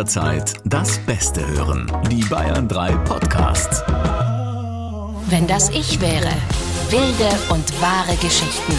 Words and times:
jederzeit 0.00 0.54
das 0.64 0.98
Beste 1.00 1.46
hören. 1.46 1.92
Die 2.10 2.24
Bayern 2.24 2.66
3 2.66 2.92
Podcasts. 3.04 3.82
Wenn 5.28 5.46
das 5.46 5.68
ich 5.68 6.00
wäre. 6.00 6.30
Wilde 6.88 7.28
und 7.50 7.82
wahre 7.82 8.16
Geschichten. 8.16 8.72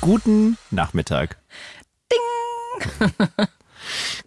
Guten 0.00 0.58
Nachmittag. 0.70 1.38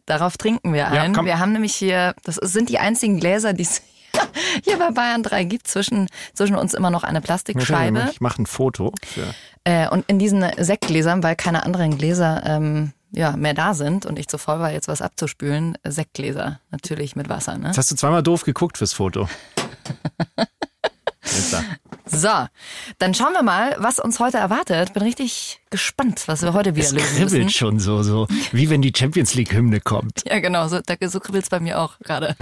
Darauf 0.05 0.35
trinken 0.35 0.73
wir 0.73 0.89
ein. 0.89 1.13
komm. 1.13 1.25
wir 1.25 1.39
haben 1.39 1.53
nämlich 1.53 1.75
hier, 1.75 2.13
das 2.25 2.35
sind 2.35 2.67
die 2.67 2.79
einzigen 2.79 3.17
Gläser, 3.17 3.53
die 3.53 3.63
es 3.63 3.83
hier 4.65 4.77
bei 4.77 4.91
Bayern 4.91 5.23
3 5.23 5.45
gibt. 5.45 5.69
Zwischen, 5.69 6.09
zwischen 6.33 6.57
uns 6.57 6.73
immer 6.73 6.89
noch 6.89 7.05
eine 7.05 7.21
Plastikscheibe. 7.21 8.09
Ich 8.11 8.19
mache 8.19 8.41
ein 8.41 8.47
Foto. 8.47 8.93
Für 9.01 9.33
Äh, 9.63 9.87
und 9.87 10.03
in 10.09 10.19
diesen 10.19 10.45
Sektgläsern, 10.57 11.23
weil 11.23 11.37
keine 11.37 11.63
anderen 11.63 11.97
Gläser 11.97 12.43
ähm, 12.45 12.91
ja, 13.11 13.35
mehr 13.37 13.53
da 13.53 13.73
sind 13.73 14.05
und 14.05 14.19
ich 14.19 14.27
zu 14.27 14.37
voll 14.37 14.59
war, 14.59 14.71
jetzt 14.71 14.87
was 14.87 15.01
abzuspülen, 15.01 15.77
Sektgläser. 15.83 16.59
Natürlich 16.71 17.15
mit 17.15 17.29
Wasser. 17.29 17.57
Ne? 17.57 17.67
Jetzt 17.67 17.77
hast 17.77 17.91
du 17.91 17.95
zweimal 17.95 18.23
doof 18.23 18.43
geguckt 18.43 18.77
fürs 18.77 18.93
Foto. 18.93 19.29
Da. 21.51 21.63
So, 22.05 22.47
dann 22.99 23.13
schauen 23.13 23.33
wir 23.33 23.41
mal, 23.41 23.75
was 23.79 23.99
uns 23.99 24.19
heute 24.19 24.37
erwartet. 24.37 24.93
Bin 24.93 25.03
richtig 25.03 25.59
gespannt, 25.69 26.27
was 26.27 26.43
wir 26.43 26.53
heute 26.53 26.75
wieder 26.75 26.85
Es 26.85 26.91
lösen 26.93 27.15
kribbelt 27.15 27.43
müssen. 27.45 27.49
schon 27.49 27.79
so, 27.79 28.03
so, 28.03 28.27
wie 28.51 28.69
wenn 28.69 28.81
die 28.81 28.93
Champions 28.95 29.33
League 29.33 29.51
Hymne 29.51 29.81
kommt. 29.81 30.23
Ja, 30.25 30.39
genau, 30.39 30.67
so, 30.67 30.79
so 31.07 31.19
kribbelt's 31.19 31.49
bei 31.49 31.59
mir 31.59 31.79
auch 31.79 31.99
gerade. 31.99 32.35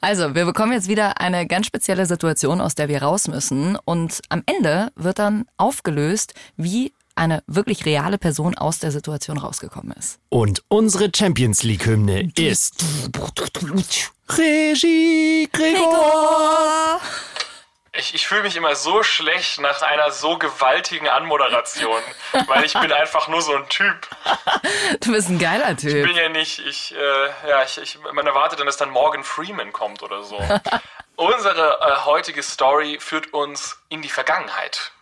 Also, 0.00 0.34
wir 0.34 0.44
bekommen 0.44 0.72
jetzt 0.72 0.88
wieder 0.88 1.20
eine 1.20 1.46
ganz 1.46 1.66
spezielle 1.66 2.06
Situation, 2.06 2.60
aus 2.60 2.74
der 2.74 2.88
wir 2.88 3.02
raus 3.02 3.28
müssen. 3.28 3.76
Und 3.76 4.20
am 4.28 4.42
Ende 4.46 4.90
wird 4.96 5.18
dann 5.18 5.46
aufgelöst, 5.56 6.34
wie 6.56 6.92
eine 7.14 7.42
wirklich 7.46 7.84
reale 7.84 8.18
Person 8.18 8.56
aus 8.56 8.78
der 8.78 8.90
Situation 8.92 9.38
rausgekommen 9.38 9.92
ist. 9.98 10.18
Und 10.28 10.62
unsere 10.68 11.10
Champions 11.14 11.62
League 11.62 11.86
Hymne 11.86 12.30
ist 12.36 12.84
Regie 14.28 15.48
Gregor. 15.52 17.00
Ich, 17.92 18.14
ich 18.14 18.26
fühle 18.28 18.42
mich 18.44 18.54
immer 18.54 18.76
so 18.76 19.02
schlecht 19.02 19.60
nach 19.60 19.82
einer 19.82 20.12
so 20.12 20.38
gewaltigen 20.38 21.08
Anmoderation, 21.08 22.00
weil 22.46 22.64
ich 22.64 22.72
bin 22.74 22.92
einfach 22.92 23.26
nur 23.26 23.42
so 23.42 23.52
ein 23.56 23.68
Typ. 23.68 24.08
Du 25.00 25.10
bist 25.10 25.28
ein 25.28 25.40
geiler 25.40 25.72
Ich 25.72 25.78
Typ. 25.78 26.06
bin 26.06 26.14
ja 26.14 26.28
nicht, 26.28 26.60
ich, 26.60 26.94
äh, 26.94 27.48
ja, 27.48 27.64
ich, 27.64 27.78
ich, 27.78 27.98
man 28.12 28.24
erwartet 28.26 28.60
dann, 28.60 28.66
dass 28.66 28.76
dann 28.76 28.90
Morgan 28.90 29.24
Freeman 29.24 29.72
kommt 29.72 30.04
oder 30.04 30.22
so. 30.22 30.36
Unsere 31.16 31.80
äh, 31.80 32.04
heutige 32.06 32.44
Story 32.44 32.98
führt 33.00 33.34
uns 33.34 33.76
in 33.88 34.02
die 34.02 34.08
Vergangenheit. 34.08 34.92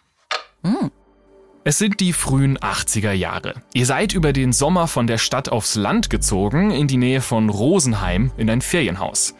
Es 1.64 1.76
sind 1.76 2.00
die 2.00 2.12
frühen 2.12 2.56
80er 2.58 3.12
Jahre. 3.12 3.54
Ihr 3.74 3.84
seid 3.84 4.14
über 4.14 4.32
den 4.32 4.52
Sommer 4.52 4.86
von 4.86 5.06
der 5.06 5.18
Stadt 5.18 5.48
aufs 5.48 5.74
Land 5.74 6.08
gezogen, 6.08 6.70
in 6.70 6.86
die 6.86 6.96
Nähe 6.96 7.20
von 7.20 7.50
Rosenheim, 7.50 8.30
in 8.36 8.48
ein 8.48 8.62
Ferienhaus. 8.62 9.34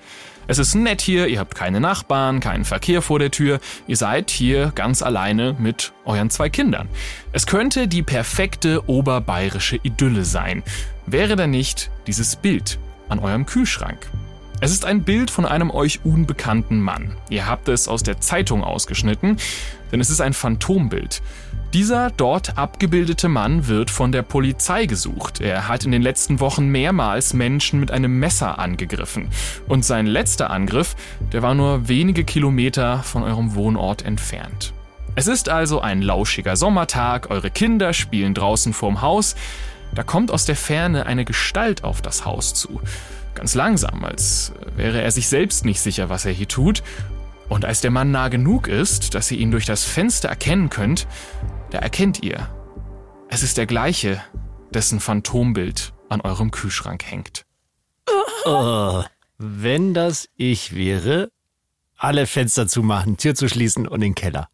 Es 0.46 0.58
ist 0.58 0.74
nett 0.74 1.00
hier, 1.00 1.28
ihr 1.28 1.38
habt 1.38 1.54
keine 1.54 1.80
Nachbarn, 1.80 2.40
keinen 2.40 2.64
Verkehr 2.64 3.02
vor 3.02 3.18
der 3.18 3.30
Tür, 3.30 3.60
ihr 3.86 3.96
seid 3.96 4.30
hier 4.30 4.72
ganz 4.74 5.02
alleine 5.02 5.54
mit 5.58 5.92
euren 6.06 6.30
zwei 6.30 6.48
Kindern. 6.48 6.88
Es 7.32 7.46
könnte 7.46 7.86
die 7.86 8.02
perfekte 8.02 8.88
oberbayerische 8.88 9.78
Idylle 9.82 10.24
sein, 10.24 10.62
wäre 11.06 11.36
da 11.36 11.46
nicht 11.46 11.90
dieses 12.06 12.36
Bild 12.36 12.78
an 13.08 13.20
eurem 13.20 13.46
Kühlschrank. 13.46 14.10
Es 14.60 14.72
ist 14.72 14.84
ein 14.84 15.04
Bild 15.04 15.30
von 15.30 15.46
einem 15.46 15.70
euch 15.70 16.00
unbekannten 16.04 16.80
Mann. 16.80 17.16
Ihr 17.30 17.46
habt 17.46 17.68
es 17.68 17.86
aus 17.86 18.02
der 18.02 18.20
Zeitung 18.20 18.64
ausgeschnitten, 18.64 19.36
denn 19.92 20.00
es 20.00 20.10
ist 20.10 20.20
ein 20.20 20.32
Phantombild. 20.32 21.22
Dieser 21.74 22.10
dort 22.10 22.56
abgebildete 22.56 23.28
Mann 23.28 23.66
wird 23.66 23.90
von 23.90 24.10
der 24.10 24.22
Polizei 24.22 24.86
gesucht. 24.86 25.42
Er 25.42 25.68
hat 25.68 25.84
in 25.84 25.92
den 25.92 26.00
letzten 26.00 26.40
Wochen 26.40 26.68
mehrmals 26.68 27.34
Menschen 27.34 27.78
mit 27.78 27.90
einem 27.90 28.18
Messer 28.18 28.58
angegriffen. 28.58 29.28
Und 29.68 29.84
sein 29.84 30.06
letzter 30.06 30.48
Angriff, 30.48 30.96
der 31.30 31.42
war 31.42 31.54
nur 31.54 31.86
wenige 31.86 32.24
Kilometer 32.24 33.02
von 33.02 33.22
eurem 33.22 33.54
Wohnort 33.54 34.02
entfernt. 34.02 34.72
Es 35.14 35.26
ist 35.26 35.50
also 35.50 35.82
ein 35.82 36.00
lauschiger 36.00 36.56
Sommertag, 36.56 37.28
eure 37.28 37.50
Kinder 37.50 37.92
spielen 37.92 38.32
draußen 38.32 38.72
vorm 38.72 39.02
Haus. 39.02 39.36
Da 39.94 40.02
kommt 40.02 40.30
aus 40.30 40.46
der 40.46 40.56
Ferne 40.56 41.04
eine 41.04 41.26
Gestalt 41.26 41.84
auf 41.84 42.00
das 42.00 42.24
Haus 42.24 42.54
zu. 42.54 42.80
Ganz 43.34 43.54
langsam, 43.54 44.04
als 44.04 44.54
wäre 44.74 45.02
er 45.02 45.10
sich 45.10 45.28
selbst 45.28 45.66
nicht 45.66 45.80
sicher, 45.80 46.08
was 46.08 46.24
er 46.24 46.32
hier 46.32 46.48
tut. 46.48 46.82
Und 47.50 47.64
als 47.64 47.80
der 47.80 47.90
Mann 47.90 48.10
nah 48.10 48.28
genug 48.28 48.68
ist, 48.68 49.14
dass 49.14 49.30
ihr 49.30 49.38
ihn 49.38 49.50
durch 49.50 49.64
das 49.64 49.84
Fenster 49.84 50.28
erkennen 50.28 50.70
könnt, 50.70 51.06
da 51.70 51.78
erkennt 51.78 52.22
ihr. 52.22 52.48
Es 53.28 53.42
ist 53.42 53.58
der 53.58 53.66
gleiche, 53.66 54.22
dessen 54.70 55.00
Phantombild 55.00 55.92
an 56.08 56.20
eurem 56.20 56.50
Kühlschrank 56.50 57.04
hängt. 57.04 57.44
Oh, 58.44 59.02
wenn 59.36 59.92
das 59.94 60.28
ich 60.36 60.74
wäre, 60.74 61.30
alle 61.96 62.26
Fenster 62.26 62.66
zumachen, 62.66 63.16
Tür 63.16 63.34
zu 63.34 63.48
schließen 63.48 63.86
und 63.86 64.00
den 64.00 64.14
Keller. 64.14 64.48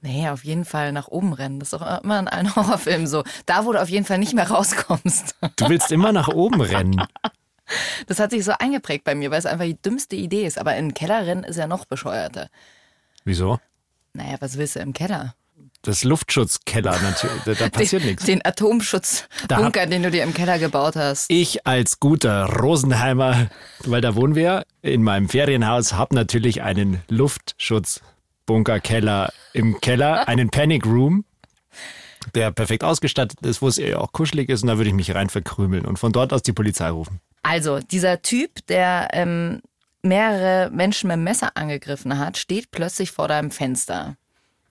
Nee, 0.00 0.28
auf 0.28 0.44
jeden 0.44 0.64
Fall 0.64 0.92
nach 0.92 1.08
oben 1.08 1.32
rennen. 1.32 1.58
Das 1.58 1.72
ist 1.72 1.80
doch 1.80 2.02
immer 2.02 2.20
in 2.20 2.28
allen 2.28 2.54
Horrorfilmen 2.56 3.06
so. 3.06 3.24
Da, 3.46 3.64
wo 3.64 3.72
du 3.72 3.82
auf 3.82 3.88
jeden 3.88 4.06
Fall 4.06 4.18
nicht 4.18 4.34
mehr 4.34 4.48
rauskommst. 4.48 5.36
Du 5.56 5.68
willst 5.68 5.90
immer 5.92 6.12
nach 6.12 6.28
oben 6.28 6.60
rennen. 6.60 7.02
Das 8.06 8.18
hat 8.18 8.30
sich 8.30 8.46
so 8.46 8.52
eingeprägt 8.58 9.04
bei 9.04 9.14
mir, 9.14 9.30
weil 9.30 9.40
es 9.40 9.44
einfach 9.44 9.66
die 9.66 9.76
dümmste 9.76 10.16
Idee 10.16 10.46
ist. 10.46 10.56
Aber 10.56 10.74
in 10.76 10.86
den 10.88 10.94
Keller 10.94 11.26
rennen 11.26 11.44
ist 11.44 11.58
ja 11.58 11.66
noch 11.66 11.84
bescheuerter. 11.84 12.48
Wieso? 13.24 13.60
Naja, 14.14 14.38
was 14.40 14.56
willst 14.56 14.76
du 14.76 14.80
im 14.80 14.94
Keller? 14.94 15.34
Das 15.82 16.02
Luftschutzkeller 16.02 16.98
natürlich, 17.00 17.58
da, 17.58 17.68
passiert 17.70 18.02
den, 18.02 18.10
nichts. 18.10 18.24
Den 18.24 18.44
Atomschutzbunker, 18.44 19.86
den 19.86 20.02
du 20.02 20.10
dir 20.10 20.24
im 20.24 20.34
Keller 20.34 20.58
gebaut 20.58 20.96
hast. 20.96 21.30
Ich 21.30 21.64
als 21.66 22.00
guter 22.00 22.46
Rosenheimer, 22.46 23.46
weil 23.84 24.00
da 24.00 24.16
wohnen 24.16 24.34
wir, 24.34 24.64
in 24.82 25.04
meinem 25.04 25.28
Ferienhaus, 25.28 25.92
habe 25.92 26.16
natürlich 26.16 26.62
einen 26.62 27.00
Luftschutzbunkerkeller 27.08 29.32
im 29.52 29.80
Keller, 29.80 30.26
einen 30.26 30.50
Panic 30.50 30.84
Room, 30.84 31.24
der 32.34 32.50
perfekt 32.50 32.82
ausgestattet 32.82 33.40
ist, 33.42 33.62
wo 33.62 33.68
es 33.68 33.78
eher 33.78 34.00
auch 34.00 34.10
kuschelig 34.12 34.48
ist 34.48 34.62
und 34.62 34.68
da 34.68 34.78
würde 34.78 34.88
ich 34.88 34.96
mich 34.96 35.14
rein 35.14 35.30
verkrümeln 35.30 35.86
und 35.86 35.96
von 35.98 36.12
dort 36.12 36.32
aus 36.32 36.42
die 36.42 36.52
Polizei 36.52 36.90
rufen. 36.90 37.20
Also, 37.42 37.78
dieser 37.78 38.20
Typ, 38.22 38.66
der 38.66 39.08
ähm, 39.12 39.60
mehrere 40.02 40.70
Menschen 40.70 41.08
mit 41.08 41.16
dem 41.16 41.24
Messer 41.24 41.56
angegriffen 41.56 42.18
hat, 42.18 42.36
steht 42.36 42.70
plötzlich 42.70 43.12
vor 43.12 43.28
deinem 43.28 43.50
Fenster. 43.50 44.16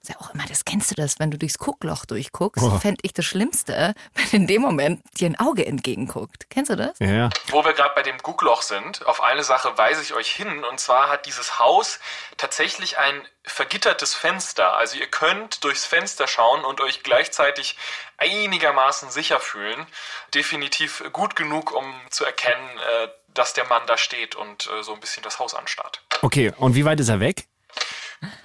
Ist 0.00 0.10
ja 0.10 0.16
auch 0.20 0.32
immer, 0.32 0.44
das 0.46 0.64
kennst 0.64 0.90
du 0.90 0.94
das, 0.94 1.18
wenn 1.18 1.30
du 1.30 1.38
durchs 1.38 1.58
Guckloch 1.58 2.04
durchguckst, 2.06 2.62
Oh. 2.62 2.78
fände 2.78 3.00
ich 3.02 3.12
das 3.12 3.24
Schlimmste, 3.24 3.94
wenn 4.14 4.42
in 4.42 4.46
dem 4.46 4.62
Moment 4.62 5.02
dir 5.18 5.26
ein 5.26 5.38
Auge 5.38 5.66
entgegenguckt. 5.66 6.48
Kennst 6.50 6.70
du 6.70 6.76
das? 6.76 6.98
Ja, 7.00 7.10
ja. 7.10 7.30
Wo 7.48 7.64
wir 7.64 7.72
gerade 7.72 7.92
bei 7.96 8.02
dem 8.02 8.16
Guckloch 8.18 8.62
sind, 8.62 9.04
auf 9.06 9.20
eine 9.22 9.42
Sache 9.42 9.76
weise 9.76 10.00
ich 10.02 10.14
euch 10.14 10.30
hin. 10.30 10.62
Und 10.64 10.78
zwar 10.78 11.08
hat 11.10 11.26
dieses 11.26 11.58
Haus 11.58 11.98
tatsächlich 12.36 12.98
ein 12.98 13.26
vergittertes 13.42 14.14
Fenster. 14.14 14.74
Also 14.76 14.96
ihr 14.98 15.08
könnt 15.08 15.64
durchs 15.64 15.84
Fenster 15.84 16.26
schauen 16.28 16.64
und 16.64 16.80
euch 16.80 17.02
gleichzeitig 17.02 17.76
einigermaßen 18.18 19.10
sicher 19.10 19.40
fühlen. 19.40 19.86
Definitiv 20.34 21.02
gut 21.12 21.34
genug, 21.36 21.72
um 21.72 21.84
zu 22.10 22.24
erkennen, 22.24 22.68
äh, 22.78 23.08
dass 23.34 23.54
der 23.54 23.66
Mann 23.66 23.82
da 23.86 23.96
steht 23.96 24.34
und 24.36 24.68
äh, 24.78 24.82
so 24.82 24.92
ein 24.94 25.00
bisschen 25.00 25.22
das 25.22 25.38
Haus 25.38 25.54
anstarrt. 25.54 26.02
Okay, 26.22 26.52
und 26.56 26.74
wie 26.74 26.84
weit 26.84 27.00
ist 27.00 27.08
er 27.08 27.20
weg? 27.20 27.46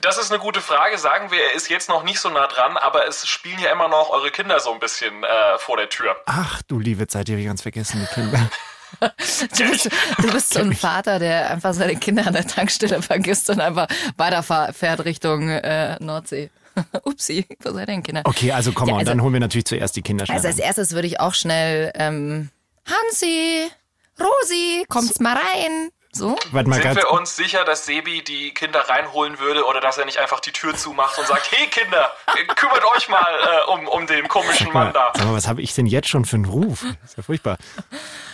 Das 0.01 0.17
ist 0.17 0.31
eine 0.31 0.39
gute 0.39 0.61
Frage. 0.61 0.97
Sagen 0.97 1.31
wir, 1.31 1.39
er 1.43 1.53
ist 1.55 1.69
jetzt 1.69 1.89
noch 1.89 2.03
nicht 2.03 2.19
so 2.19 2.29
nah 2.29 2.47
dran, 2.47 2.77
aber 2.77 3.07
es 3.07 3.25
spielen 3.27 3.59
ja 3.59 3.71
immer 3.71 3.87
noch 3.87 4.09
eure 4.11 4.29
Kinder 4.31 4.59
so 4.59 4.71
ein 4.73 4.79
bisschen 4.79 5.23
äh, 5.23 5.57
vor 5.57 5.77
der 5.77 5.89
Tür. 5.89 6.15
Ach, 6.25 6.61
du 6.63 6.79
liebe 6.79 7.07
Zeit, 7.07 7.27
die 7.27 7.31
habe 7.33 7.41
ich 7.41 7.47
ganz 7.47 7.61
vergessen, 7.61 7.99
die 8.07 8.13
Kinder. 8.13 8.49
Du 9.57 9.69
bist, 9.71 9.89
du 10.19 10.31
bist 10.31 10.53
so 10.53 10.59
ein 10.59 10.75
Vater, 10.75 11.17
der 11.17 11.49
einfach 11.49 11.73
seine 11.73 11.95
Kinder 11.95 12.27
an 12.27 12.33
der 12.33 12.45
Tankstelle 12.45 13.01
vergisst 13.01 13.49
und 13.49 13.59
einfach 13.59 13.87
weiterfährt 14.17 15.03
Richtung 15.03 15.49
äh, 15.49 15.97
Nordsee. 15.99 16.51
Upsi, 17.03 17.47
wo 17.63 17.71
seid 17.71 17.81
ihr 17.81 17.85
denn 17.87 18.03
Kinder? 18.03 18.21
Okay, 18.23 18.51
also 18.51 18.71
komm 18.71 18.87
Ja, 18.89 18.93
mal, 18.93 18.99
also- 18.99 19.09
dann 19.11 19.21
holen 19.23 19.33
wir 19.33 19.39
natürlich 19.39 19.65
zuerst 19.65 19.95
die 19.95 20.03
Kinder 20.03 20.25
schnell 20.27 20.35
Also 20.37 20.47
als 20.47 20.59
erstes 20.59 20.91
würde 20.91 21.07
ich 21.07 21.19
auch 21.19 21.33
schnell 21.33 21.91
ähm, 21.95 22.49
Hansi, 22.85 23.67
Rosi, 24.19 24.85
kommt's 24.87 25.19
mal 25.19 25.37
rein. 25.37 25.89
So? 26.15 26.37
Warte 26.51 26.69
mal 26.69 26.79
Sind 26.79 26.95
wir 26.95 27.09
uns 27.11 27.35
sicher, 27.35 27.65
dass 27.65 27.85
Sebi 27.87 28.23
die 28.23 28.53
Kinder 28.53 28.81
reinholen 28.87 29.39
würde 29.39 29.65
oder 29.65 29.81
dass 29.81 29.97
er 29.97 30.05
nicht 30.05 30.19
einfach 30.19 30.39
die 30.41 30.51
Tür 30.51 30.75
zumacht 30.75 31.17
und 31.17 31.25
sagt, 31.25 31.49
hey 31.51 31.67
Kinder, 31.67 32.11
äh, 32.27 32.45
kümmert 32.53 32.83
euch 32.95 33.09
mal 33.09 33.25
äh, 33.67 33.71
um, 33.71 33.87
um 33.87 34.05
den 34.05 34.27
komischen 34.27 34.71
Mann 34.71 34.93
da. 34.93 35.11
Sag 35.15 35.25
mal, 35.25 35.33
was 35.33 35.47
habe 35.47 35.63
ich 35.63 35.73
denn 35.73 35.87
jetzt 35.87 36.07
schon 36.09 36.25
für 36.25 36.35
einen 36.35 36.45
Ruf? 36.45 36.85
Das 37.01 37.11
ist 37.11 37.17
ja 37.17 37.23
furchtbar. 37.23 37.57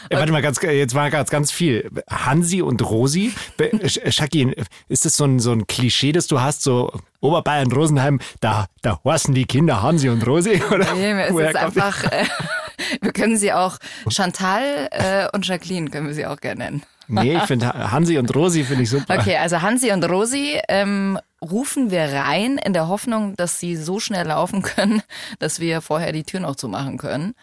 Äh, 0.10 0.18
warte 0.18 0.30
mal, 0.34 0.42
ganz, 0.42 0.62
jetzt 0.62 0.94
war 0.94 1.10
ganz, 1.10 1.30
ganz 1.30 1.52
viel. 1.52 1.90
Hansi 2.10 2.62
und 2.62 2.82
Rosi. 2.82 3.34
Sch- 3.58 4.12
Schaki, 4.12 4.54
ist 4.90 5.06
das 5.06 5.16
so 5.16 5.24
ein, 5.24 5.40
so 5.40 5.54
ein 5.54 5.66
Klischee, 5.66 6.12
das 6.12 6.28
du 6.28 6.42
hast, 6.42 6.64
so 6.64 6.92
Oberbayern, 7.22 7.72
Rosenheim, 7.72 8.20
da, 8.42 8.66
da 8.82 9.00
horsten 9.06 9.34
die 9.34 9.46
Kinder 9.46 9.82
Hansi 9.82 10.10
und 10.10 10.28
Rosi? 10.28 10.62
Oder? 10.72 10.94
Nee, 10.96 11.14
es 11.22 11.32
Woher 11.32 11.50
ist 11.52 11.56
einfach, 11.56 12.04
äh, 12.12 12.26
wir 13.02 13.14
können 13.14 13.38
sie 13.38 13.54
auch, 13.54 13.78
Chantal 14.10 14.90
äh, 14.92 15.30
und 15.34 15.48
Jacqueline 15.48 15.90
können 15.90 16.08
wir 16.08 16.14
sie 16.14 16.26
auch 16.26 16.42
gerne 16.42 16.64
nennen. 16.66 16.84
Nee, 17.10 17.38
ich 17.38 17.44
finde 17.44 17.68
Hansi 17.92 18.18
und 18.18 18.34
Rosi 18.36 18.64
finde 18.64 18.84
ich 18.84 18.90
super. 18.90 19.18
Okay, 19.20 19.38
also 19.38 19.62
Hansi 19.62 19.92
und 19.92 20.04
Rosi 20.04 20.60
ähm, 20.68 21.20
rufen 21.42 21.92
wir 21.92 22.04
rein 22.04 22.58
in 22.58 22.74
der 22.74 22.88
Hoffnung, 22.88 23.36
dass 23.36 23.60
sie 23.60 23.76
so 23.76 24.00
schnell 24.00 24.28
laufen 24.28 24.62
können, 24.62 25.02
dass 25.40 25.60
wir 25.60 25.82
vorher 25.82 26.12
die 26.12 26.24
Tür 26.24 26.40
noch 26.42 26.56
zumachen 26.56 26.98
können. 26.98 27.34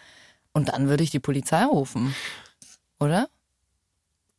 Und 0.53 0.69
dann 0.69 0.89
würde 0.89 1.03
ich 1.03 1.11
die 1.11 1.19
Polizei 1.19 1.63
rufen. 1.65 2.15
Oder? 2.99 3.27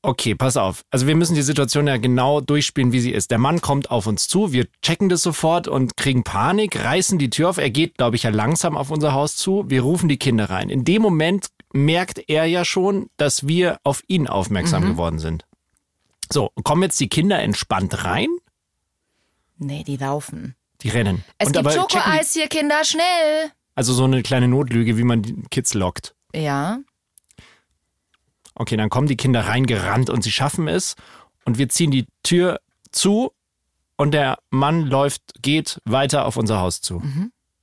Okay, 0.01 0.35
pass 0.35 0.57
auf. 0.57 0.85
Also 0.91 1.07
wir 1.07 1.17
müssen 1.17 1.35
die 1.35 1.43
Situation 1.43 1.89
ja 1.89 1.97
genau 1.97 2.41
durchspielen, 2.41 2.93
wie 2.93 3.01
sie 3.01 3.13
ist. 3.13 3.31
Der 3.33 3.39
Mann 3.39 3.61
kommt 3.61 3.91
auf 3.91 4.07
uns 4.07 4.29
zu, 4.29 4.53
wir 4.53 4.67
checken 4.81 5.09
das 5.09 5.23
sofort 5.23 5.67
und 5.67 5.97
kriegen 5.97 6.23
Panik, 6.23 6.83
reißen 6.83 7.19
die 7.19 7.31
Tür 7.31 7.51
auf. 7.51 7.59
Er 7.59 7.71
geht, 7.71 7.99
glaube 7.99 8.15
ich, 8.15 8.23
ja 8.23 8.31
langsam 8.31 8.77
auf 8.77 8.91
unser 8.91 9.13
Haus 9.13 9.37
zu. 9.37 9.65
Wir 9.69 9.83
rufen 9.83 10.09
die 10.09 10.17
Kinder 10.17 10.51
rein. 10.51 10.71
In 10.71 10.85
dem 10.85 11.03
Moment 11.03 11.49
merkt 11.85 12.29
er 12.29 12.47
ja 12.47 12.65
schon, 12.65 13.09
dass 13.17 13.47
wir 13.47 13.79
auf 13.85 14.03
ihn 14.09 14.27
aufmerksam 14.27 14.85
geworden 14.85 15.19
sind. 15.19 15.45
So, 16.31 16.51
kommen 16.63 16.83
jetzt 16.83 17.01
die 17.01 17.09
Kinder 17.09 17.39
entspannt 17.39 18.05
rein? 18.05 18.29
Nee, 19.57 19.85
die 19.85 19.97
laufen. 19.97 20.55
Die 20.83 20.91
rennen. 20.91 21.25
Es 21.39 21.49
Und 21.49 21.55
gibt 21.55 21.73
Schokoeis 21.73 22.35
hier, 22.35 22.49
Kinder, 22.49 22.85
schnell. 22.85 23.51
Also 23.75 23.93
so 23.93 24.05
eine 24.05 24.23
kleine 24.23 24.49
Notlüge, 24.49 24.97
wie 24.99 25.05
man 25.05 25.23
die 25.23 25.43
Kids 25.51 25.75
lockt. 25.75 26.15
Ja. 26.35 26.81
Okay, 28.55 28.77
dann 28.77 28.91
kommen 28.91 29.07
die 29.09 29.17
Kinder 29.17 29.47
reingerannt 29.47 30.11
und 30.11 30.23
sie 30.23 30.33
schaffen 30.33 30.69
es. 30.69 30.97
Und 31.45 31.59
wir 31.59 31.69
ziehen 31.69 31.91
die 31.91 32.07
Tür 32.23 32.61
zu 32.93 33.33
und 33.97 34.13
der 34.13 34.39
Mann 34.51 34.87
läuft, 34.87 35.23
geht 35.43 35.81
weiter 35.85 36.27
auf 36.27 36.37
unser 36.37 36.61
Haus 36.61 36.81
zu. 36.81 37.03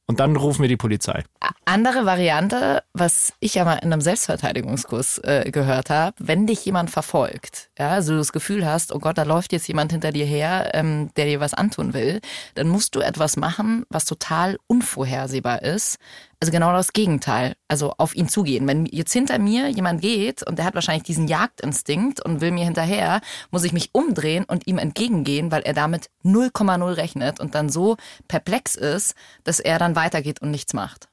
Und 0.08 0.20
dann 0.20 0.36
rufen 0.36 0.62
wir 0.62 0.70
die 0.70 0.78
Polizei. 0.78 1.24
Andere 1.66 2.06
Variante, 2.06 2.84
was 2.94 3.34
ich 3.40 3.56
ja 3.56 3.66
mal 3.66 3.78
in 3.78 3.92
einem 3.92 4.02
Selbstverteidigungskurs 4.02 5.18
äh, 5.20 5.50
gehört 5.50 5.90
habe, 5.90 6.16
wenn 6.20 6.46
dich 6.46 6.64
jemand 6.64 6.92
verfolgt, 6.92 7.70
ja, 7.80 7.90
also 7.90 8.14
du 8.14 8.20
das 8.20 8.32
Gefühl 8.32 8.68
hast, 8.68 8.94
oh 8.94 9.00
Gott, 9.00 9.18
da 9.18 9.24
läuft 9.24 9.52
jetzt 9.52 9.68
jemand 9.68 9.92
hinter 9.92 10.12
dir 10.12 10.26
her, 10.26 10.72
ähm, 10.76 11.10
der 11.18 11.26
dir 11.26 11.40
was 11.40 11.56
antun 11.56 11.96
will, 11.96 12.22
dann 12.54 12.68
musst 12.68 12.94
du 12.96 13.00
etwas 13.00 13.36
machen, 13.36 13.86
was 13.90 14.06
total 14.06 14.58
unvorhersehbar 14.68 15.64
ist. 15.64 15.98
Also 16.46 16.52
genau 16.52 16.74
das 16.74 16.94
Gegenteil. 16.94 17.56
Also 17.68 17.96
auf 17.98 18.16
ihn 18.16 18.30
zugehen. 18.30 18.68
Wenn 18.68 18.86
jetzt 18.86 19.12
hinter 19.12 19.40
mir 19.40 19.68
jemand 19.70 20.00
geht 20.00 20.44
und 20.44 20.60
der 20.60 20.66
hat 20.66 20.76
wahrscheinlich 20.76 21.02
diesen 21.02 21.28
Jagdinstinkt 21.28 22.24
und 22.24 22.40
will 22.40 22.52
mir 22.52 22.66
hinterher, 22.66 23.22
muss 23.50 23.64
ich 23.64 23.74
mich 23.74 23.90
umdrehen 23.94 24.46
und 24.48 24.68
ihm 24.68 24.78
entgegengehen, 24.78 25.52
weil 25.52 25.64
er 25.64 25.74
damit 25.74 26.12
0,0 26.24 26.98
rechnet 26.98 27.40
und 27.40 27.56
dann 27.56 27.70
so 27.70 27.98
perplex 28.28 28.76
ist, 28.76 29.16
dass 29.44 29.60
er 29.60 29.80
dann 29.80 29.96
weitergeht 29.96 30.40
und 30.44 30.52
nichts 30.52 30.76
macht. 30.76 31.10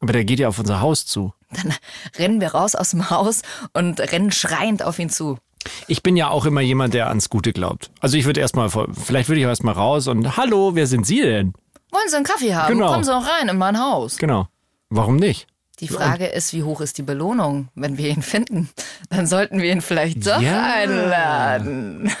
Aber 0.00 0.12
der 0.12 0.26
geht 0.26 0.40
ja 0.40 0.48
auf 0.48 0.58
unser 0.58 0.82
Haus 0.82 1.06
zu. 1.06 1.32
Dann 1.50 1.72
rennen 2.18 2.42
wir 2.42 2.48
raus 2.48 2.74
aus 2.74 2.90
dem 2.90 3.08
Haus 3.08 3.40
und 3.72 3.98
rennen 3.98 4.30
schreiend 4.30 4.82
auf 4.82 4.98
ihn 4.98 5.08
zu. 5.08 5.38
Ich 5.86 6.02
bin 6.02 6.18
ja 6.18 6.28
auch 6.28 6.44
immer 6.44 6.60
jemand, 6.60 6.92
der 6.92 7.08
ans 7.08 7.30
Gute 7.30 7.54
glaubt. 7.54 7.90
Also 8.00 8.18
ich 8.18 8.26
würde 8.26 8.40
erstmal, 8.40 8.68
vielleicht 8.68 9.30
würde 9.30 9.40
ich 9.40 9.46
erstmal 9.46 9.72
raus 9.72 10.06
und 10.06 10.36
hallo, 10.36 10.74
wer 10.74 10.86
sind 10.86 11.06
Sie 11.06 11.22
denn? 11.22 11.54
Wollen 11.92 12.08
Sie 12.08 12.16
einen 12.16 12.24
Kaffee 12.24 12.54
haben? 12.54 12.74
Genau. 12.74 12.90
Kommen 12.92 13.04
Sie 13.04 13.14
auch 13.14 13.26
rein 13.26 13.48
in 13.48 13.56
mein 13.58 13.78
Haus. 13.78 14.16
Genau. 14.18 14.48
Warum 14.88 15.16
nicht? 15.16 15.46
Die 15.80 15.88
Frage 15.88 16.26
ist, 16.26 16.52
wie 16.52 16.62
hoch 16.62 16.82
ist 16.82 16.98
die 16.98 17.02
Belohnung, 17.02 17.68
wenn 17.74 17.96
wir 17.96 18.10
ihn 18.10 18.20
finden? 18.22 18.68
Dann 19.08 19.26
sollten 19.26 19.60
wir 19.62 19.72
ihn 19.72 19.80
vielleicht 19.80 20.26
doch 20.26 20.40
Ja. 20.40 20.62
einladen. 20.74 22.12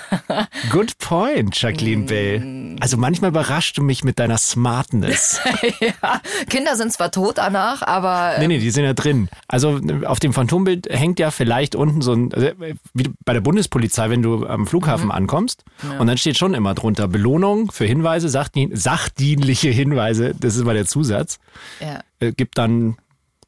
Good 0.70 0.98
point, 0.98 1.60
Jacqueline 1.60 2.06
Bell. 2.06 2.76
Also 2.80 2.96
manchmal 2.96 3.30
überraschst 3.30 3.76
du 3.76 3.82
mich 3.82 4.04
mit 4.04 4.18
deiner 4.18 4.38
Smartness. 4.38 5.40
ja, 5.80 6.20
Kinder 6.48 6.76
sind 6.76 6.92
zwar 6.92 7.10
tot 7.10 7.38
danach, 7.38 7.82
aber 7.82 8.38
Nee, 8.38 8.48
nee, 8.48 8.58
die 8.58 8.70
sind 8.70 8.84
ja 8.84 8.92
drin. 8.92 9.28
Also 9.48 9.80
auf 10.04 10.20
dem 10.20 10.32
Phantombild 10.32 10.88
hängt 10.90 11.18
ja 11.18 11.30
vielleicht 11.30 11.74
unten 11.74 12.02
so 12.02 12.12
ein, 12.12 12.32
also, 12.32 12.48
wie 12.94 13.10
bei 13.24 13.32
der 13.32 13.40
Bundespolizei, 13.40 14.10
wenn 14.10 14.22
du 14.22 14.46
am 14.46 14.66
Flughafen 14.66 15.10
ankommst. 15.10 15.64
Und 15.98 16.06
dann 16.06 16.18
steht 16.18 16.36
schon 16.36 16.54
immer 16.54 16.74
drunter 16.74 17.08
Belohnung 17.08 17.70
für 17.72 17.84
Hinweise, 17.84 18.28
sachdien 18.28 18.76
sachdienliche 18.76 19.70
Hinweise, 19.70 20.34
das 20.38 20.56
ist 20.56 20.64
mal 20.64 20.74
der 20.74 20.86
Zusatz, 20.86 21.38
ja. 21.80 22.00
äh, 22.20 22.32
gibt 22.32 22.58
dann 22.58 22.96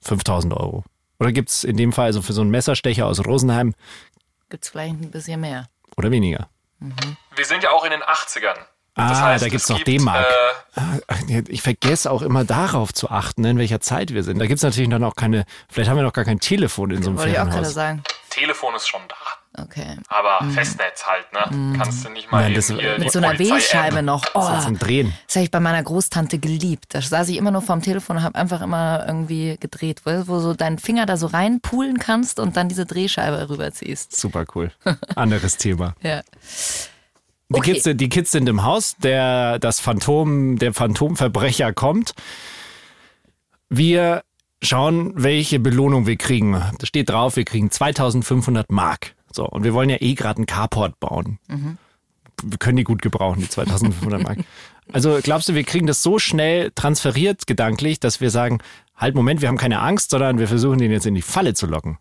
5000 0.03 0.55
Euro. 0.55 0.85
Oder 1.19 1.33
gibt's 1.33 1.63
in 1.63 1.77
dem 1.77 1.93
Fall, 1.93 2.07
also 2.07 2.23
für 2.23 2.33
so 2.33 2.41
einen 2.41 2.51
Messerstecher 2.51 3.07
aus 3.07 3.25
Rosenheim 3.25 3.75
gibt's 4.53 4.69
vielleicht 4.69 5.01
ein 5.01 5.11
bisschen 5.11 5.41
mehr. 5.41 5.67
oder 5.97 6.11
weniger? 6.11 6.49
Wir 7.37 7.45
sind 7.45 7.63
ja 7.63 7.71
auch 7.71 7.85
in 7.85 7.91
den 7.91 8.03
80ern. 8.03 8.57
Ah, 8.95 9.39
da 9.39 9.49
gibt's 9.49 9.65
es 9.65 9.69
noch 9.71 9.77
gibt, 9.79 9.89
D-Mark. 9.89 10.27
Äh, 10.77 11.43
Ich 11.49 11.63
vergesse 11.63 12.11
auch 12.11 12.21
immer 12.21 12.45
darauf 12.45 12.93
zu 12.93 13.11
achten, 13.11 13.43
in 13.45 13.57
welcher 13.59 13.81
Zeit 13.81 14.13
wir 14.13 14.23
sind. 14.23 14.39
Da 14.39 14.47
gibt's 14.47 14.63
natürlich 14.63 14.91
dann 14.91 15.03
auch 15.03 15.15
keine, 15.15 15.45
vielleicht 15.71 15.89
haben 15.89 15.97
wir 15.97 16.03
noch 16.03 16.13
gar 16.13 16.25
kein 16.27 16.41
Telefon 16.41 16.91
in 16.91 17.03
so 17.03 17.09
einem 17.11 17.19
Wollte 17.19 17.31
ich 17.33 17.39
auch 17.39 17.45
gerade 17.45 17.53
Ferienhaus. 17.65 17.75
sagen. 17.75 18.03
Telefon 18.33 18.75
ist 18.75 18.89
schon 18.89 19.01
da. 19.09 19.63
Okay. 19.65 19.97
Aber 20.09 20.45
Festnetz 20.53 21.05
halt, 21.05 21.31
ne? 21.33 21.77
Kannst 21.79 22.05
du 22.05 22.09
nicht 22.09 22.31
mal 22.33 22.41
Nein, 22.43 22.55
das- 22.55 22.69
hier 22.71 22.99
Mit 22.99 23.13
so 23.13 23.19
einer 23.19 23.39
Wählscheibe 23.39 24.03
noch. 24.03 24.25
Oh, 24.35 24.59
Zum 24.61 24.79
Drehen. 24.79 25.13
das 25.27 25.37
habe 25.37 25.45
ich 25.45 25.51
bei 25.51 25.61
meiner 25.61 25.83
Großtante 25.83 26.39
geliebt. 26.39 26.87
Da 26.95 27.03
saß 27.03 27.29
ich 27.29 27.37
immer 27.37 27.51
nur 27.51 27.61
vorm 27.61 27.83
Telefon 27.83 28.17
und 28.17 28.23
habe 28.23 28.37
einfach 28.39 28.63
immer 28.63 29.05
irgendwie 29.07 29.57
gedreht, 29.61 30.01
wo, 30.05 30.27
wo 30.27 30.41
so 30.41 30.55
deinen 30.55 30.79
Finger 30.79 31.05
da 31.05 31.17
so 31.19 31.27
reinpulen 31.27 31.99
kannst 31.99 32.41
und 32.41 32.57
dann 32.57 32.69
diese 32.71 32.87
Drehscheibe 32.87 33.51
rüberziehst. 33.51 34.17
Super 34.19 34.45
cool. 34.55 34.73
Anderes 35.15 35.57
Thema. 35.59 35.95
Ja. 36.03 36.23
Die, 36.23 37.59
Okay. 37.59 37.75
Kids, 37.75 37.87
die 37.99 38.09
Kids 38.09 38.31
sind 38.31 38.49
im 38.49 38.63
Haus, 38.63 38.97
der, 38.97 39.59
das 39.59 39.79
Phantom, 39.79 40.59
der 40.59 40.73
Phantomverbrecher 40.73 41.75
kommt. 41.75 42.15
Wir 43.69 44.23
schauen, 44.63 45.13
welche 45.15 45.59
Belohnung 45.59 46.07
wir 46.07 46.17
kriegen. 46.17 46.53
Da 46.53 46.87
steht 46.87 47.11
drauf, 47.11 47.37
wir 47.37 47.45
kriegen 47.45 47.71
2500 47.71 48.71
Mark. 48.71 49.15
So, 49.31 49.47
und 49.47 49.65
wir 49.65 49.75
wollen 49.75 49.91
ja 49.91 49.97
eh 50.01 50.15
gerade 50.15 50.39
einen 50.39 50.47
Carport 50.47 51.01
bauen. 51.01 51.39
Wir 52.43 52.59
können 52.59 52.77
die 52.77 52.85
gut 52.85 53.03
gebrauchen, 53.03 53.41
die 53.41 53.49
2500 53.49 54.23
Mark. 54.23 54.39
Also 54.93 55.21
glaubst 55.23 55.49
du, 55.49 55.55
wir 55.55 55.63
kriegen 55.63 55.87
das 55.87 56.03
so 56.03 56.19
schnell 56.19 56.73
transferiert 56.75 57.47
gedanklich, 57.47 58.01
dass 58.01 58.21
wir 58.21 58.31
sagen, 58.31 58.59
halt 58.97 59.15
Moment, 59.15 59.41
wir 59.41 59.49
haben 59.49 59.57
keine 59.57 59.81
Angst, 59.81 60.11
sondern 60.11 60.39
wir 60.39 60.49
versuchen 60.49 60.79
den 60.79 60.91
jetzt 60.91 61.07
in 61.07 61.15
die 61.15 61.23
Falle 61.23 61.55
zu 61.55 61.67
locken. 61.67 61.99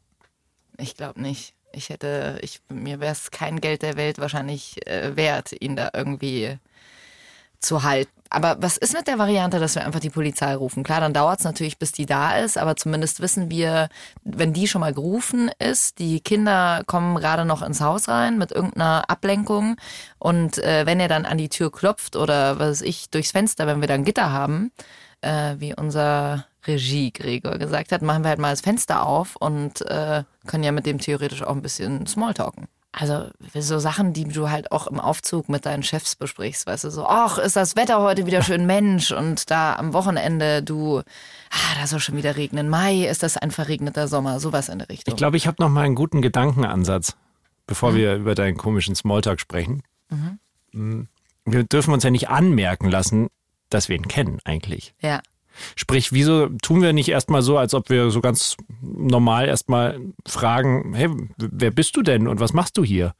Ich 0.78 0.96
glaube 0.96 1.22
nicht. 1.22 1.54
Ich 1.74 1.90
hätte, 1.90 2.40
ich, 2.42 2.60
mir 2.69 3.00
wäre 3.00 3.13
es 3.13 3.31
kein 3.31 3.62
Geld 3.62 3.84
der 3.84 3.98
Welt 3.98 4.18
wahrscheinlich 4.18 4.86
äh, 4.88 5.16
wert, 5.16 5.54
ihn 5.58 5.75
da 5.75 5.92
irgendwie 5.94 6.58
zu 7.62 7.84
halten. 7.84 8.12
Aber 8.34 8.56
was 8.62 8.78
ist 8.78 8.94
mit 8.94 9.08
der 9.08 9.19
Variante, 9.19 9.60
dass 9.60 9.75
wir 9.75 9.86
einfach 9.86 10.00
die 10.00 10.10
Polizei 10.10 10.56
rufen? 10.56 10.84
Klar, 10.84 11.02
dann 11.02 11.13
dauert 11.13 11.40
es 11.40 11.46
natürlich, 11.46 11.78
bis 11.78 11.92
die 11.92 12.06
da 12.06 12.38
ist, 12.38 12.58
aber 12.58 12.78
zumindest 12.78 13.19
wissen 13.19 13.52
wir, 13.52 13.90
wenn 14.24 14.54
die 14.54 14.69
schon 14.69 14.80
mal 14.80 14.94
gerufen 14.94 15.52
ist, 15.60 16.00
die 16.00 16.22
Kinder 16.22 16.84
kommen 16.86 17.18
gerade 17.18 17.44
noch 17.44 17.62
ins 17.62 17.81
Haus 17.81 18.08
rein 18.08 18.38
mit 18.38 18.54
irgendeiner 18.54 19.10
Ablenkung 19.10 19.75
und 20.18 20.58
äh, 20.60 20.86
wenn 20.86 21.02
er 21.02 21.10
dann 21.10 21.25
an 21.25 21.38
die 21.38 21.50
Tür 21.50 21.74
klopft 21.74 22.16
oder 22.16 22.58
was 22.58 22.69
weiß 22.69 22.81
ich, 22.84 23.10
durchs 23.10 23.31
Fenster, 23.31 23.68
wenn 23.68 23.81
wir 23.81 23.90
dann 23.90 24.06
Gitter 24.06 24.31
haben, 24.31 24.72
äh, 25.19 25.56
wie 25.58 25.75
unser 25.75 26.46
Regie 26.66 27.12
Gregor 27.12 27.58
gesagt 27.58 27.92
hat, 27.92 28.02
machen 28.02 28.24
wir 28.24 28.30
halt 28.30 28.40
mal 28.40 28.52
das 28.52 28.62
Fenster 28.62 29.06
auf 29.06 29.36
und 29.36 29.81
äh, 29.81 30.24
können 30.48 30.63
ja 30.63 30.72
mit 30.72 30.86
dem 30.86 31.00
theoretisch 31.00 31.44
auch 31.44 31.56
ein 31.56 31.62
bisschen 31.62 32.08
Smalltalken. 32.08 32.70
Also 32.93 33.29
so 33.57 33.79
Sachen, 33.79 34.12
die 34.12 34.25
du 34.25 34.50
halt 34.50 34.71
auch 34.74 34.86
im 34.88 35.00
Aufzug 35.00 35.48
mit 35.48 35.65
deinen 35.65 35.81
Chefs 35.81 36.17
besprichst, 36.17 36.67
weißt 36.67 36.83
du, 36.83 36.89
so, 36.89 37.05
ach, 37.05 37.38
ist 37.38 37.55
das 37.55 37.77
Wetter 37.77 38.01
heute 38.01 38.25
wieder 38.25 38.43
schön 38.43 38.65
Mensch 38.65 39.12
und 39.13 39.50
da 39.50 39.75
am 39.77 39.93
Wochenende 39.93 40.62
du, 40.62 41.00
ah, 41.00 41.79
da 41.79 41.88
soll 41.88 42.01
schon 42.01 42.17
wieder 42.17 42.36
regnen, 42.36 42.67
Mai 42.67 43.07
ist 43.07 43.24
das 43.24 43.38
ein 43.38 43.51
verregneter 43.51 44.10
Sommer, 44.10 44.41
sowas 44.41 44.67
in 44.67 44.79
der 44.79 44.89
Richtung. 44.89 45.13
Ich 45.13 45.17
glaube, 45.17 45.38
ich 45.38 45.48
habe 45.48 45.55
noch 45.63 45.69
mal 45.69 45.86
einen 45.86 45.95
guten 45.95 46.21
Gedankenansatz, 46.21 47.15
bevor 47.65 47.95
wir 47.95 48.15
über 48.15 48.36
deinen 48.36 48.57
komischen 48.57 48.93
Smalltalk 48.95 49.39
sprechen. 49.39 49.83
Mm, 50.74 51.03
Wir 51.45 51.63
dürfen 51.63 51.93
uns 51.93 52.03
ja 52.03 52.10
nicht 52.10 52.27
anmerken 52.29 52.89
lassen, 52.89 53.29
dass 53.69 53.88
wir 53.88 53.95
ihn 53.95 54.10
kennen 54.10 54.39
eigentlich. 54.43 54.93
ja. 55.01 55.21
Sprich, 55.75 56.12
wieso 56.12 56.48
tun 56.62 56.81
wir 56.81 56.93
nicht 56.93 57.10
erstmal 57.10 57.41
so, 57.41 57.58
als 57.58 57.74
ob 57.74 57.89
wir 57.89 58.12
so 58.12 58.22
ganz 58.22 58.58
normal 58.81 59.48
erstmal 59.48 60.00
fragen, 60.25 60.93
hey, 60.93 61.10
wer 61.38 61.72
bist 61.72 61.96
du 61.96 62.01
denn 62.01 62.27
und 62.27 62.39
was 62.39 62.53
machst 62.53 62.77
du 62.77 62.84
hier? 62.84 63.13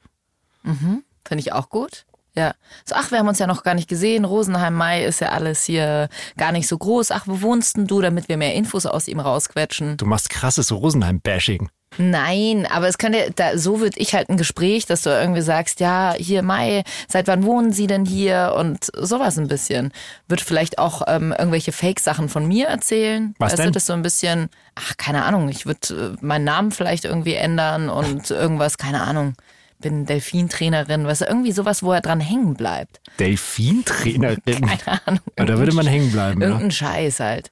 Finde 0.62 1.40
ich 1.40 1.52
auch 1.52 1.68
gut. 1.68 2.04
Ja. 2.34 2.54
So, 2.86 2.94
ach, 2.94 3.10
wir 3.10 3.18
haben 3.18 3.28
uns 3.28 3.38
ja 3.38 3.46
noch 3.46 3.62
gar 3.62 3.74
nicht 3.74 3.88
gesehen. 3.88 4.24
Rosenheim 4.24 4.74
Mai 4.74 5.04
ist 5.04 5.20
ja 5.20 5.30
alles 5.30 5.64
hier 5.64 6.08
gar 6.38 6.52
nicht 6.52 6.66
so 6.66 6.78
groß. 6.78 7.10
Ach, 7.10 7.26
wo 7.26 7.42
wohnst 7.42 7.76
denn 7.76 7.86
du, 7.86 8.00
damit 8.00 8.28
wir 8.28 8.38
mehr 8.38 8.54
Infos 8.54 8.86
aus 8.86 9.06
ihm 9.06 9.20
rausquetschen? 9.20 9.98
Du 9.98 10.06
machst 10.06 10.30
krasses 10.30 10.72
Rosenheim-Bashing. 10.72 11.68
Nein, 11.98 12.66
aber 12.70 12.88
es 12.88 12.98
könnte, 12.98 13.32
da, 13.36 13.58
so 13.58 13.80
wird 13.80 13.94
ich 13.96 14.14
halt 14.14 14.30
ein 14.30 14.36
Gespräch, 14.36 14.86
dass 14.86 15.02
du 15.02 15.10
irgendwie 15.10 15.42
sagst, 15.42 15.80
ja, 15.80 16.14
hier 16.16 16.42
Mai, 16.42 16.84
seit 17.08 17.26
wann 17.26 17.44
wohnen 17.44 17.72
Sie 17.72 17.86
denn 17.86 18.04
hier 18.04 18.54
und 18.56 18.86
sowas 18.96 19.38
ein 19.38 19.48
bisschen. 19.48 19.92
Wird 20.28 20.40
vielleicht 20.40 20.78
auch 20.78 21.02
ähm, 21.06 21.34
irgendwelche 21.36 21.72
Fake-Sachen 21.72 22.28
von 22.28 22.46
mir 22.46 22.66
erzählen. 22.68 23.34
Was 23.38 23.52
weißt 23.52 23.58
denn? 23.60 23.66
du, 23.66 23.72
das 23.72 23.86
so 23.86 23.92
ein 23.92 24.02
bisschen, 24.02 24.48
ach, 24.74 24.96
keine 24.96 25.24
Ahnung, 25.24 25.48
ich 25.48 25.66
würde 25.66 26.16
äh, 26.20 26.24
meinen 26.24 26.44
Namen 26.44 26.70
vielleicht 26.70 27.04
irgendwie 27.04 27.34
ändern 27.34 27.88
und 27.88 28.30
irgendwas, 28.30 28.78
keine 28.78 29.02
Ahnung. 29.02 29.34
Bin 29.80 30.06
Delfintrainerin, 30.06 31.06
was 31.06 31.22
irgendwie 31.22 31.50
sowas, 31.50 31.82
wo 31.82 31.92
er 31.92 32.00
dran 32.00 32.20
hängen 32.20 32.54
bleibt. 32.54 33.00
Delfintrainerin. 33.18 34.40
Keine 34.46 35.00
Ahnung. 35.06 35.20
Ja, 35.36 35.44
da 35.44 35.58
würde 35.58 35.74
man 35.74 35.88
hängen 35.88 36.12
bleiben. 36.12 36.40
Ja. 36.40 36.46
Irgendein 36.46 36.70
Scheiß 36.70 37.18
halt. 37.18 37.50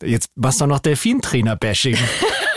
Jetzt 0.00 0.30
machst 0.36 0.60
du 0.60 0.66
noch 0.66 0.78
Delfintrainer-Bashing. 0.78 1.98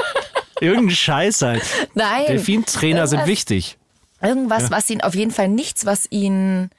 Irgendein 0.62 0.96
Scheiß 0.96 1.42
halt. 1.42 1.64
Nein. 1.94 2.26
Delfintrainer 2.28 3.08
sind 3.08 3.26
wichtig. 3.26 3.78
Irgendwas, 4.22 4.70
was 4.70 4.90
ihn, 4.90 5.02
auf 5.02 5.16
jeden 5.16 5.32
Fall 5.32 5.48
nichts, 5.48 5.86
was 5.86 6.06
ihn 6.10 6.70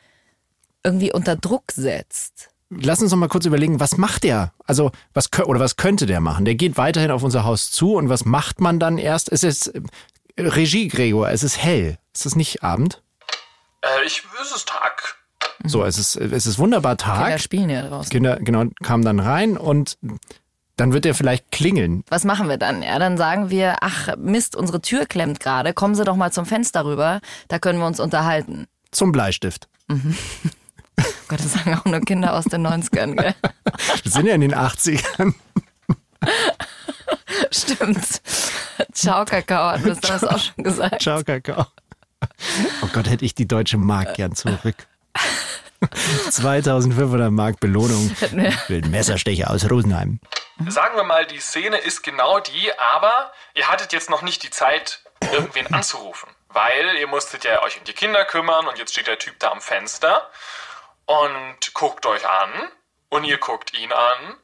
irgendwie 0.84 1.12
unter 1.12 1.36
Druck 1.36 1.72
setzt. 1.72 2.50
Lass 2.70 3.02
uns 3.02 3.10
noch 3.10 3.18
mal 3.18 3.28
kurz 3.28 3.44
überlegen, 3.44 3.80
was 3.80 3.98
macht 3.98 4.24
der? 4.24 4.52
Also, 4.64 4.92
was 5.12 5.28
oder 5.44 5.60
was 5.60 5.76
könnte 5.76 6.06
der 6.06 6.20
machen? 6.20 6.44
Der 6.44 6.54
geht 6.54 6.78
weiterhin 6.78 7.10
auf 7.10 7.22
unser 7.22 7.44
Haus 7.44 7.70
zu 7.70 7.96
und 7.96 8.08
was 8.08 8.24
macht 8.24 8.60
man 8.60 8.78
dann 8.78 8.96
erst? 8.96 9.28
Ist 9.28 9.44
es 9.44 9.72
Regie, 10.38 10.88
Gregor, 10.88 11.28
es 11.28 11.42
ist 11.42 11.58
hell. 11.58 11.98
Ist 12.14 12.24
es 12.24 12.36
nicht 12.36 12.62
Abend? 12.62 13.02
Äh, 13.82 14.06
ich, 14.06 14.22
es 14.40 14.56
ist 14.56 14.68
Tag. 14.68 15.16
So, 15.64 15.84
es 15.84 15.98
ist, 15.98 16.16
es 16.16 16.46
ist 16.46 16.58
wunderbar 16.58 16.96
Tag. 16.96 17.24
Kinder 17.24 17.38
spielen 17.38 17.70
ja 17.70 17.82
draußen. 17.82 18.10
Kinder, 18.10 18.36
genau, 18.36 18.64
kamen 18.82 19.04
dann 19.04 19.20
rein 19.20 19.56
und 19.56 19.98
dann 20.82 20.92
wird 20.92 21.06
er 21.06 21.14
vielleicht 21.14 21.52
klingeln. 21.52 22.02
Was 22.08 22.24
machen 22.24 22.48
wir 22.48 22.56
dann? 22.56 22.82
Ja, 22.82 22.98
dann 22.98 23.16
sagen 23.16 23.50
wir, 23.50 23.76
ach 23.82 24.16
Mist, 24.16 24.56
unsere 24.56 24.82
Tür 24.82 25.06
klemmt 25.06 25.38
gerade, 25.38 25.74
kommen 25.74 25.94
Sie 25.94 26.02
doch 26.02 26.16
mal 26.16 26.32
zum 26.32 26.44
Fenster 26.44 26.84
rüber, 26.84 27.20
da 27.46 27.60
können 27.60 27.78
wir 27.78 27.86
uns 27.86 28.00
unterhalten. 28.00 28.66
Zum 28.90 29.12
Bleistift. 29.12 29.68
Gott, 31.28 31.38
das 31.38 31.52
sagen 31.52 31.76
auch 31.76 31.84
nur 31.84 32.00
Kinder 32.00 32.34
aus 32.34 32.46
den 32.46 32.66
90ern, 32.66 33.14
gell? 33.14 33.32
Wir 34.02 34.10
sind 34.10 34.26
ja 34.26 34.34
in 34.34 34.40
den 34.40 34.56
80ern. 34.56 35.34
Stimmt. 37.52 38.20
Ciao, 38.92 39.24
Kakao, 39.24 39.70
hat 39.70 39.86
das 39.86 40.00
damals 40.00 40.24
auch 40.24 40.38
schon 40.40 40.64
gesagt. 40.64 41.00
Ciao, 41.00 41.22
Kakao. 41.22 41.66
Oh 42.82 42.88
Gott, 42.92 43.08
hätte 43.08 43.24
ich 43.24 43.36
die 43.36 43.46
deutsche 43.46 43.78
Mark 43.78 44.14
gern 44.14 44.34
zurück. 44.34 44.74
2500 46.30 47.30
Mark 47.30 47.60
Belohnung 47.60 48.10
für 48.16 48.80
den 48.80 48.90
Messerstecher 48.90 49.48
aus 49.48 49.70
Rosenheim. 49.70 50.18
Sagen 50.68 50.96
wir 50.96 51.04
mal, 51.04 51.26
die 51.26 51.40
Szene 51.40 51.78
ist 51.78 52.02
genau 52.02 52.40
die, 52.40 52.72
aber 52.78 53.32
ihr 53.54 53.68
hattet 53.68 53.92
jetzt 53.92 54.10
noch 54.10 54.22
nicht 54.22 54.42
die 54.42 54.50
Zeit, 54.50 55.00
irgendwen 55.32 55.72
anzurufen. 55.72 56.28
Weil 56.48 56.96
ihr 56.96 57.06
musstet 57.06 57.44
ja 57.44 57.62
euch 57.62 57.78
um 57.78 57.84
die 57.84 57.94
Kinder 57.94 58.24
kümmern 58.24 58.66
und 58.66 58.78
jetzt 58.78 58.92
steht 58.92 59.06
der 59.06 59.18
Typ 59.18 59.38
da 59.38 59.50
am 59.50 59.60
Fenster 59.60 60.30
und 61.06 61.74
guckt 61.74 62.04
euch 62.06 62.28
an 62.28 62.50
und 63.08 63.24
ihr 63.24 63.38
guckt 63.38 63.72
ihn 63.76 63.92
an 63.92 64.34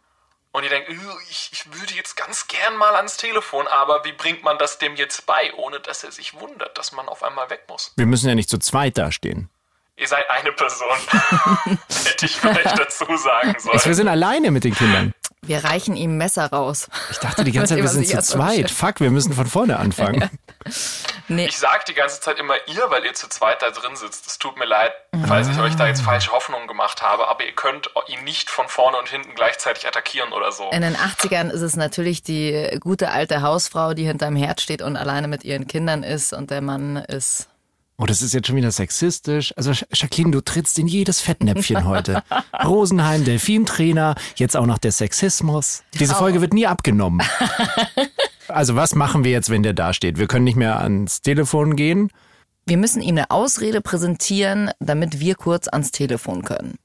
und 0.52 0.64
ihr 0.64 0.70
denkt, 0.70 0.88
"Uh, 0.88 1.18
ich, 1.30 1.50
ich 1.52 1.72
würde 1.72 1.92
jetzt 1.94 2.16
ganz 2.16 2.48
gern 2.48 2.76
mal 2.76 2.96
ans 2.96 3.16
Telefon, 3.18 3.66
aber 3.68 4.04
wie 4.04 4.12
bringt 4.12 4.42
man 4.42 4.56
das 4.58 4.78
dem 4.78 4.96
jetzt 4.96 5.26
bei, 5.26 5.52
ohne 5.54 5.80
dass 5.80 6.02
er 6.04 6.12
sich 6.12 6.34
wundert, 6.34 6.76
dass 6.78 6.92
man 6.92 7.08
auf 7.08 7.22
einmal 7.22 7.50
weg 7.50 7.64
muss? 7.68 7.92
Wir 7.96 8.06
müssen 8.06 8.28
ja 8.28 8.34
nicht 8.34 8.48
zu 8.48 8.58
zweit 8.58 8.96
dastehen. 8.98 9.50
Ihr 9.96 10.06
seid 10.06 10.30
eine 10.30 10.52
Person. 10.52 10.96
Hätte 12.04 12.26
ich 12.26 12.36
vielleicht 12.36 12.78
dazu 12.78 13.04
sagen 13.16 13.54
sollen. 13.58 13.84
Wir 13.84 13.94
sind 13.94 14.08
alleine 14.08 14.52
mit 14.52 14.62
den 14.62 14.74
Kindern. 14.74 15.12
Wir 15.42 15.64
reichen 15.64 15.96
ihm 15.96 16.16
Messer 16.18 16.46
raus. 16.46 16.88
Ich 17.10 17.18
dachte 17.18 17.44
die 17.44 17.52
ganze 17.52 17.74
Zeit, 17.74 17.82
wir 17.82 17.88
sind 17.88 18.06
zu 18.06 18.20
zweit. 18.20 18.70
Fuck, 18.70 19.00
wir 19.00 19.10
müssen 19.10 19.32
von 19.32 19.46
vorne 19.46 19.78
anfangen. 19.78 20.28
Nee, 21.30 21.46
Ich 21.46 21.58
sag 21.58 21.84
die 21.86 21.94
ganze 21.94 22.20
Zeit 22.20 22.38
immer 22.38 22.54
ihr, 22.66 22.84
weil 22.88 23.04
ihr 23.04 23.12
zu 23.12 23.28
zweit 23.28 23.60
da 23.60 23.70
drin 23.70 23.94
sitzt. 23.96 24.26
Es 24.26 24.38
tut 24.38 24.58
mir 24.58 24.64
leid, 24.64 24.92
falls 25.26 25.48
ich 25.48 25.58
euch 25.58 25.74
da 25.76 25.86
jetzt 25.86 26.00
falsche 26.00 26.32
Hoffnungen 26.32 26.66
gemacht 26.66 27.02
habe, 27.02 27.28
aber 27.28 27.44
ihr 27.44 27.52
könnt 27.52 27.90
ihn 28.08 28.24
nicht 28.24 28.48
von 28.50 28.66
vorne 28.68 28.98
und 28.98 29.08
hinten 29.08 29.34
gleichzeitig 29.34 29.86
attackieren 29.86 30.32
oder 30.32 30.52
so. 30.52 30.70
in 30.70 30.80
den 30.82 30.96
80ern 30.96 31.50
ist 31.50 31.60
es 31.60 31.76
natürlich 31.76 32.22
die 32.22 32.78
gute 32.80 33.10
alte 33.10 33.42
Hausfrau, 33.42 33.92
die 33.94 34.04
hinterm 34.06 34.36
Herd 34.36 34.60
steht 34.62 34.80
und 34.82 34.96
alleine 34.96 35.28
mit 35.28 35.44
ihren 35.44 35.66
Kindern 35.66 36.02
ist 36.02 36.32
und 36.32 36.50
der 36.50 36.62
Mann 36.62 36.96
ist 36.96 37.48
Oh, 38.00 38.06
das 38.06 38.22
ist 38.22 38.32
jetzt 38.32 38.46
schon 38.46 38.54
wieder 38.54 38.70
sexistisch. 38.70 39.52
Also, 39.56 39.72
Jacqueline, 39.92 40.30
du 40.30 40.40
trittst 40.40 40.78
in 40.78 40.86
jedes 40.86 41.20
Fettnäpfchen 41.20 41.84
heute. 41.84 42.22
Rosenheim, 42.64 43.24
Delfintrainer, 43.24 44.14
jetzt 44.36 44.56
auch 44.56 44.66
noch 44.66 44.78
der 44.78 44.92
Sexismus. 44.92 45.82
Diese 45.98 46.14
Folge 46.14 46.40
wird 46.40 46.52
nie 46.54 46.66
abgenommen. 46.66 47.20
Also, 48.50 48.76
was 48.76 48.94
machen 48.94 49.24
wir 49.24 49.30
jetzt, 49.30 49.50
wenn 49.50 49.62
der 49.62 49.74
da 49.74 49.92
steht? 49.92 50.18
Wir 50.18 50.26
können 50.26 50.44
nicht 50.44 50.56
mehr 50.56 50.80
ans 50.80 51.20
Telefon 51.20 51.76
gehen. 51.76 52.10
Wir 52.64 52.78
müssen 52.78 53.02
ihm 53.02 53.18
eine 53.18 53.30
Ausrede 53.30 53.82
präsentieren, 53.82 54.70
damit 54.80 55.20
wir 55.20 55.34
kurz 55.34 55.68
ans 55.68 55.90
Telefon 55.90 56.42
können. 56.44 56.76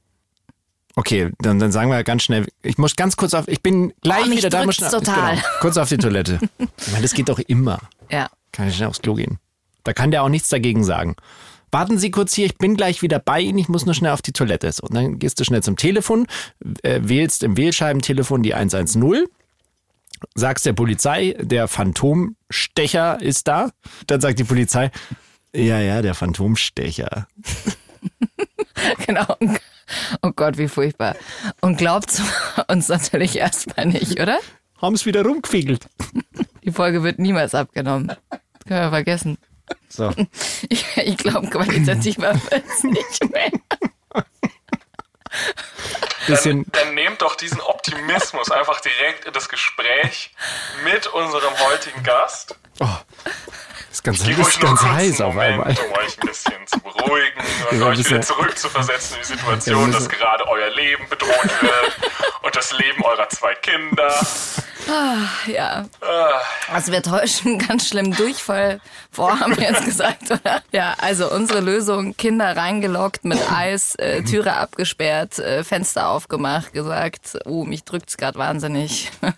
Okay, 0.98 1.32
dann, 1.39 1.60
dann 1.60 1.72
sagen 1.72 1.89
wir 1.89 2.03
ganz 2.03 2.24
schnell, 2.24 2.48
ich 2.63 2.77
muss 2.77 2.98
ganz 2.98 3.15
kurz 3.15 3.34
auf, 3.34 3.48
ich 3.48 3.62
bin 3.63 3.93
gleich 4.01 4.25
Oh, 4.27 4.32
wieder 4.32 4.50
da. 4.50 4.65
muss 4.65 4.75
total. 4.75 5.36
Genau, 5.36 5.48
kurz 5.62 5.77
auf 5.77 5.88
die 5.88 5.98
Toilette. 5.98 6.39
Ich 6.77 6.91
meine, 6.91 7.01
das 7.03 7.13
geht 7.13 7.29
doch 7.29 7.39
immer. 7.39 7.79
Ja. 8.12 8.27
Kann 8.51 8.67
ich 8.67 8.75
schnell 8.75 8.89
aufs 8.89 9.01
Klo 9.01 9.13
gehen. 9.13 9.39
Da 9.83 9.93
kann 9.93 10.11
der 10.11 10.23
auch 10.23 10.29
nichts 10.29 10.49
dagegen 10.49 10.83
sagen. 10.83 11.15
Warten 11.71 11.97
Sie 11.97 12.11
kurz 12.11 12.33
hier, 12.33 12.45
ich 12.45 12.57
bin 12.57 12.75
gleich 12.75 13.01
wieder 13.01 13.17
bei 13.19 13.41
Ihnen, 13.41 13.57
ich 13.57 13.67
muss 13.67 13.85
nur 13.85 13.95
schnell 13.95 14.11
auf 14.11 14.21
die 14.21 14.31
Toilette. 14.31 14.71
So, 14.71 14.83
und 14.83 14.93
dann 14.93 15.17
gehst 15.17 15.39
du 15.39 15.43
schnell 15.43 15.63
zum 15.63 15.75
Telefon, 15.75 16.27
äh, 16.83 16.99
wählst 17.03 17.41
im 17.41 17.57
Wählscheibentelefon 17.57 18.43
die 18.43 18.53
110, 18.53 19.25
sagst 20.35 20.65
der 20.67 20.73
Polizei, 20.73 21.35
der 21.39 21.67
Phantomstecher 21.67 23.19
ist 23.21 23.47
da. 23.47 23.71
Dann 24.05 24.21
sagt 24.21 24.37
die 24.37 24.43
Polizei, 24.43 24.91
ja, 25.55 25.79
ja, 25.79 26.01
der 26.01 26.13
Phantomstecher. 26.13 27.27
Genau. 29.05 29.37
Oh 30.21 30.31
Gott, 30.35 30.57
wie 30.57 30.67
furchtbar. 30.67 31.15
Und 31.61 31.77
glaubt 31.77 32.21
uns 32.67 32.89
natürlich 32.89 33.37
erstmal 33.37 33.85
nicht, 33.85 34.19
oder? 34.19 34.39
Haben 34.81 34.95
es 34.95 35.05
wieder 35.05 35.23
rumgefiegelt. 35.23 35.87
Die 36.63 36.71
Folge 36.71 37.03
wird 37.03 37.19
niemals 37.19 37.55
abgenommen. 37.55 38.07
Das 38.07 38.39
können 38.67 38.81
wir 38.81 38.89
vergessen. 38.89 39.37
So. 39.95 40.12
Ich, 40.69 40.85
ich 40.97 41.17
glaube, 41.17 41.47
qualitativer 41.50 42.33
wird 42.50 42.63
es 42.67 42.83
nicht 42.83 43.29
mehr. 43.31 43.51
Dann, 46.27 46.65
dann 46.71 46.93
nehmt 46.95 47.21
doch 47.21 47.35
diesen 47.35 47.59
Optimismus 47.62 48.50
einfach 48.50 48.79
direkt 48.81 49.25
in 49.25 49.33
das 49.33 49.50
Gespräch 49.50 50.31
mit 50.85 51.05
unserem 51.07 51.53
heutigen 51.59 52.01
Gast. 52.03 52.55
ist 53.91 54.03
ganz, 54.03 54.23
Gib 54.23 54.39
ist 54.39 54.59
ganz 54.62 54.81
heiß 54.81 55.21
auf 55.21 55.35
einmal. 55.38 55.69
um 55.77 55.91
euch 55.97 56.17
ein 56.21 56.27
bisschen 56.27 56.65
zu 56.65 56.79
beruhigen 56.79 57.41
und 57.71 57.81
euch 57.83 58.00
wieder 58.00 58.09
bisschen- 58.09 58.23
zurückzuversetzen 58.23 59.17
in 59.17 59.21
die 59.21 59.27
Situation, 59.27 59.91
dass 59.91 60.07
gerade 60.07 60.47
euer 60.47 60.69
Leben 60.69 61.07
bedroht 61.09 61.62
wird 61.62 62.12
und 62.43 62.55
das 62.55 62.71
Leben 62.71 63.03
eurer 63.03 63.27
zwei 63.29 63.53
Kinder. 63.55 64.15
Ja. 65.47 65.85
Ah, 66.01 66.41
Also 66.71 66.91
wir 66.91 67.01
täuschen 67.01 67.57
ganz 67.59 67.87
schlimm 67.87 68.15
Durchfall 68.15 68.79
vor, 69.11 69.39
haben 69.39 69.55
wir 69.57 69.63
jetzt 69.69 69.85
gesagt, 69.85 70.31
oder? 70.31 70.61
Ja, 70.71 70.95
also 70.99 71.31
unsere 71.31 71.59
Lösung, 71.59 72.15
Kinder 72.17 72.55
reingelockt 72.55 73.25
mit 73.25 73.39
Eis, 73.51 73.95
äh, 73.95 74.23
Türe 74.23 74.53
abgesperrt, 74.55 75.39
äh, 75.39 75.63
Fenster 75.63 76.09
aufgemacht, 76.09 76.73
gesagt, 76.73 77.37
oh, 77.45 77.63
mich 77.63 77.83
drückt's 77.83 78.17
gerade 78.17 78.37
wahnsinnig. 78.39 79.11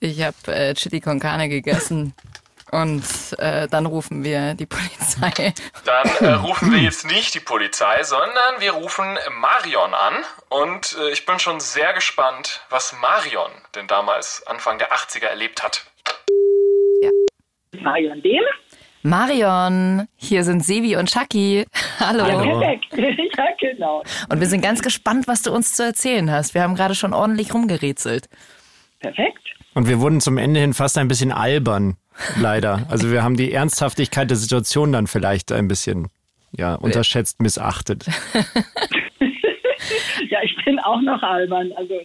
Ich 0.00 0.22
habe 0.22 0.36
äh, 0.54 0.74
Chili 0.74 1.00
con 1.00 1.18
Carne 1.18 1.48
gegessen. 1.48 2.12
Und 2.74 3.04
äh, 3.38 3.68
dann 3.68 3.86
rufen 3.86 4.24
wir 4.24 4.54
die 4.54 4.66
Polizei. 4.66 5.54
Dann 5.84 6.08
äh, 6.18 6.32
rufen 6.32 6.72
wir 6.72 6.80
jetzt 6.80 7.06
nicht 7.06 7.32
die 7.32 7.40
Polizei, 7.40 8.02
sondern 8.02 8.58
wir 8.58 8.72
rufen 8.72 9.16
Marion 9.38 9.94
an. 9.94 10.14
Und 10.48 10.96
äh, 11.00 11.12
ich 11.12 11.24
bin 11.24 11.38
schon 11.38 11.60
sehr 11.60 11.92
gespannt, 11.92 12.62
was 12.70 12.92
Marion 13.00 13.52
denn 13.76 13.86
damals 13.86 14.44
Anfang 14.48 14.78
der 14.78 14.90
80er 14.90 15.26
erlebt 15.26 15.62
hat. 15.62 15.86
Marion 17.80 18.20
Dehm. 18.22 18.42
Marion, 19.02 20.08
hier 20.16 20.42
sind 20.42 20.64
Sevi 20.64 20.96
und 20.96 21.08
Chucky. 21.12 21.66
Hallo. 22.00 22.24
Hallo. 22.24 22.58
Perfekt. 22.58 22.86
ja, 23.36 23.44
genau. 23.60 24.02
Und 24.30 24.40
wir 24.40 24.48
sind 24.48 24.62
ganz 24.62 24.82
gespannt, 24.82 25.28
was 25.28 25.42
du 25.42 25.52
uns 25.52 25.74
zu 25.74 25.84
erzählen 25.84 26.28
hast. 26.28 26.54
Wir 26.54 26.62
haben 26.62 26.74
gerade 26.74 26.96
schon 26.96 27.12
ordentlich 27.12 27.54
rumgerätselt. 27.54 28.28
Perfekt. 28.98 29.38
Und 29.74 29.88
wir 29.88 30.00
wurden 30.00 30.20
zum 30.20 30.38
Ende 30.38 30.60
hin 30.60 30.72
fast 30.72 30.96
ein 30.98 31.08
bisschen 31.08 31.32
albern, 31.32 31.96
leider. 32.36 32.86
Also 32.88 33.10
wir 33.10 33.22
haben 33.22 33.36
die 33.36 33.52
Ernsthaftigkeit 33.52 34.30
der 34.30 34.36
Situation 34.36 34.92
dann 34.92 35.06
vielleicht 35.06 35.52
ein 35.52 35.68
bisschen 35.68 36.08
ja, 36.52 36.74
unterschätzt, 36.74 37.40
missachtet. 37.40 38.06
Ja, 40.28 40.38
ich 40.42 40.56
bin 40.64 40.78
auch 40.78 41.00
noch 41.00 41.22
albern. 41.22 41.72
Also 41.76 42.00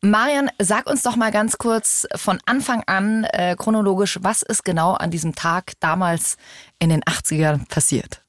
Marion, 0.00 0.48
sag 0.58 0.88
uns 0.88 1.02
doch 1.02 1.16
mal 1.16 1.30
ganz 1.30 1.58
kurz 1.58 2.08
von 2.16 2.38
Anfang 2.46 2.82
an 2.86 3.24
äh, 3.32 3.54
chronologisch, 3.56 4.18
was 4.22 4.42
ist 4.42 4.64
genau 4.64 4.94
an 4.94 5.10
diesem 5.10 5.34
Tag 5.34 5.72
damals 5.80 6.36
in 6.80 6.90
den 6.90 7.02
80ern 7.02 7.68
passiert? 7.72 8.22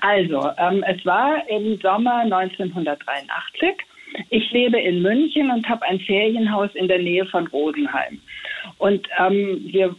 Also, 0.00 0.50
ähm, 0.58 0.84
es 0.88 1.04
war 1.04 1.48
im 1.48 1.78
Sommer 1.80 2.18
1983. 2.20 3.74
Ich 4.30 4.50
lebe 4.50 4.80
in 4.80 5.02
München 5.02 5.50
und 5.50 5.68
habe 5.68 5.84
ein 5.86 6.00
Ferienhaus 6.00 6.70
in 6.74 6.88
der 6.88 6.98
Nähe 6.98 7.26
von 7.26 7.46
Rosenheim. 7.48 8.20
Und 8.78 9.06
ähm, 9.18 9.60
wir 9.66 9.94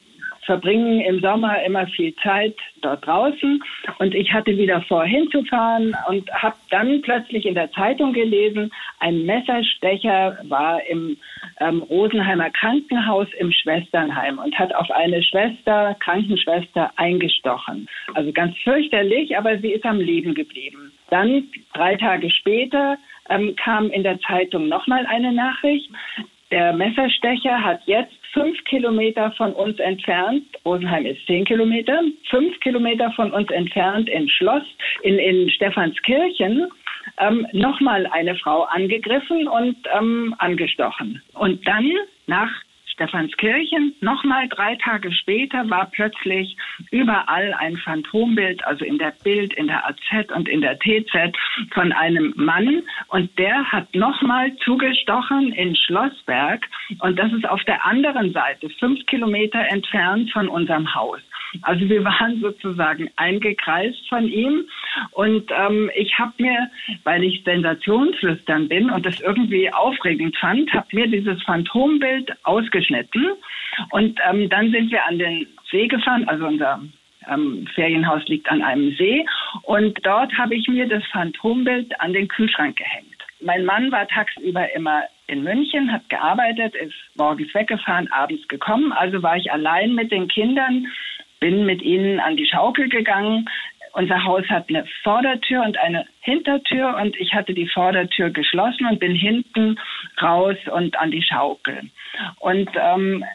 verbringen 0.48 1.02
im 1.02 1.20
Sommer 1.20 1.62
immer 1.64 1.86
viel 1.88 2.16
Zeit 2.24 2.56
dort 2.82 3.06
draußen. 3.06 3.62
Und 4.00 4.16
ich 4.16 4.34
hatte 4.34 4.58
wieder 4.58 4.82
vor, 4.84 5.04
hinzufahren 5.04 5.96
und 6.08 6.28
habe 6.34 6.56
dann 6.72 7.02
plötzlich 7.02 7.46
in 7.46 7.54
der 7.54 7.72
Zeitung 7.74 8.14
gelesen, 8.14 8.72
ein 9.00 9.26
Messerstecher 9.26 10.40
war 10.44 10.84
im 10.86 11.18
ähm, 11.60 11.84
Rosenheimer 11.84 12.50
Krankenhaus 12.50 13.28
im 13.38 13.52
Schwesternheim 13.52 14.40
und 14.40 14.58
hat 14.58 14.74
auf 14.74 14.90
eine 14.90 15.22
Schwester, 15.22 15.96
Krankenschwester, 16.00 16.92
eingestochen. 16.96 17.88
Also 18.16 18.32
ganz 18.32 18.58
fürchterlich, 18.60 19.38
aber 19.38 19.60
sie 19.60 19.74
ist 19.74 19.86
am 19.86 20.00
Leben 20.00 20.34
geblieben. 20.34 20.92
Dann, 21.10 21.50
drei 21.74 21.96
Tage 21.98 22.32
später, 22.32 22.98
ähm, 23.30 23.56
kam 23.58 23.92
in 23.92 24.04
der 24.04 24.20
Zeitung 24.22 24.70
nochmal 24.70 25.06
eine 25.08 25.34
Nachricht. 25.34 25.90
Der 26.52 26.72
Messerstecher 26.72 27.62
hat 27.62 27.82
jetzt 27.86 28.17
fünf 28.34 28.64
Kilometer 28.66 29.32
von 29.32 29.54
uns 29.54 29.80
entfernt, 29.80 30.44
Rosenheim 30.66 31.06
ist 31.06 31.26
zehn 31.26 31.46
Kilometer, 31.46 32.02
fünf 32.30 32.60
Kilometer 32.60 33.12
von 33.12 33.32
uns 33.32 33.50
entfernt 33.52 34.10
in 34.10 34.30
Schloss, 34.30 34.64
in, 35.04 35.18
in 35.20 35.50
Stephanskirchen, 35.50 36.68
ähm, 37.20 37.48
nochmal 37.54 38.06
eine 38.08 38.36
Frau 38.36 38.64
angegriffen 38.64 39.48
und 39.48 39.78
ähm, 39.98 40.36
angestochen. 40.40 41.22
Und 41.34 41.66
dann 41.68 41.92
nach 42.28 42.52
Stephanskirchen. 42.98 43.96
Nochmal 44.02 44.50
drei 44.50 44.76
Tage 44.76 45.12
später 45.12 45.70
war 45.70 45.86
plötzlich 45.92 46.58
überall 46.92 47.54
ein 47.54 47.78
Phantombild, 47.78 48.66
also 48.66 48.84
in 48.84 48.98
der 48.98 49.14
Bild, 49.24 49.54
in 49.54 49.68
der 49.68 49.88
AZ 49.88 50.32
und 50.36 50.50
in 50.50 50.62
der 50.62 50.80
TZ 50.80 51.38
von 51.74 51.92
einem 51.92 52.34
Mann. 52.36 52.84
Und 53.10 53.38
der 53.38 53.72
hat 53.72 53.94
nochmal 53.96 54.56
zugestochen 54.58 55.54
in 55.54 55.76
Schlossberg. 55.76 56.66
Und 57.00 57.18
das 57.20 57.32
ist 57.34 57.48
auf 57.48 57.64
der 57.66 57.86
anderen 57.86 58.34
Seite, 58.34 58.70
fünf 58.80 59.06
Kilometer 59.06 59.60
entfernt 59.60 60.32
von 60.32 60.48
unserem 60.50 60.94
Haus. 60.94 61.22
Also 61.62 61.88
wir 61.90 62.04
waren 62.04 62.40
sozusagen 62.42 63.10
eingekreist 63.16 64.08
von 64.10 64.28
ihm. 64.28 64.66
Und 65.12 65.52
ähm, 65.52 65.90
ich 65.96 66.18
habe 66.18 66.34
mir, 66.38 66.70
weil 67.04 67.24
ich 67.24 67.44
Sensationslüstern 67.44 68.68
bin 68.68 68.90
und 68.90 69.06
das 69.06 69.20
irgendwie 69.20 69.72
aufregend 69.72 70.38
fand, 70.38 70.72
habe 70.74 70.88
mir 70.92 71.08
dieses 71.08 71.42
Phantombild 71.44 72.32
ausgeschnitten. 72.44 73.34
Und 73.92 74.20
ähm, 74.30 74.50
dann 74.50 74.72
sind 74.72 74.92
wir 74.92 75.06
an 75.06 75.20
den 75.20 75.48
See 75.70 75.88
gefahren, 75.88 76.28
also 76.28 76.48
unser 76.48 76.82
ähm, 77.30 77.68
Ferienhaus 77.76 78.26
liegt 78.28 78.50
an 78.50 78.62
einem 78.62 78.96
See. 78.96 79.26
Und 79.64 80.00
dort 80.04 80.34
habe 80.38 80.56
ich 80.56 80.68
mir 80.68 80.88
das 80.88 81.06
Phantombild 81.12 82.00
an 82.00 82.14
den 82.14 82.28
Kühlschrank 82.28 82.78
gehängt. 82.78 83.18
Mein 83.40 83.66
Mann 83.66 83.92
war 83.92 84.08
tagsüber 84.08 84.74
immer 84.74 85.04
in 85.28 85.44
München, 85.44 85.92
hat 85.92 86.10
gearbeitet, 86.10 86.74
ist 86.76 86.96
morgens 87.16 87.54
weggefahren, 87.54 88.12
abends 88.12 88.48
gekommen. 88.48 88.92
Also 88.94 89.22
war 89.22 89.38
ich 89.38 89.52
allein 89.52 89.94
mit 89.94 90.12
den 90.12 90.28
Kindern 90.28 90.88
bin 91.40 91.66
mit 91.66 91.82
ihnen 91.82 92.20
an 92.20 92.38
die 92.38 92.46
Schaukel 92.46 92.90
gegangen. 92.90 93.50
Unser 93.94 94.24
Haus 94.24 94.46
hat 94.50 94.70
eine 94.70 94.86
Vordertür 95.04 95.64
und 95.64 95.78
eine 95.78 96.06
Hintertür 96.22 96.98
und 96.98 97.16
ich 97.20 97.34
hatte 97.34 97.54
die 97.54 97.68
Vordertür 97.68 98.30
geschlossen 98.30 98.86
und 98.86 99.00
bin 99.00 99.16
hinten 99.16 99.80
raus 100.22 100.58
und 100.72 100.98
an 101.00 101.12
die 101.12 101.24
Schaukel. 101.24 101.90
Und 102.40 102.70
ähm, 102.76 103.26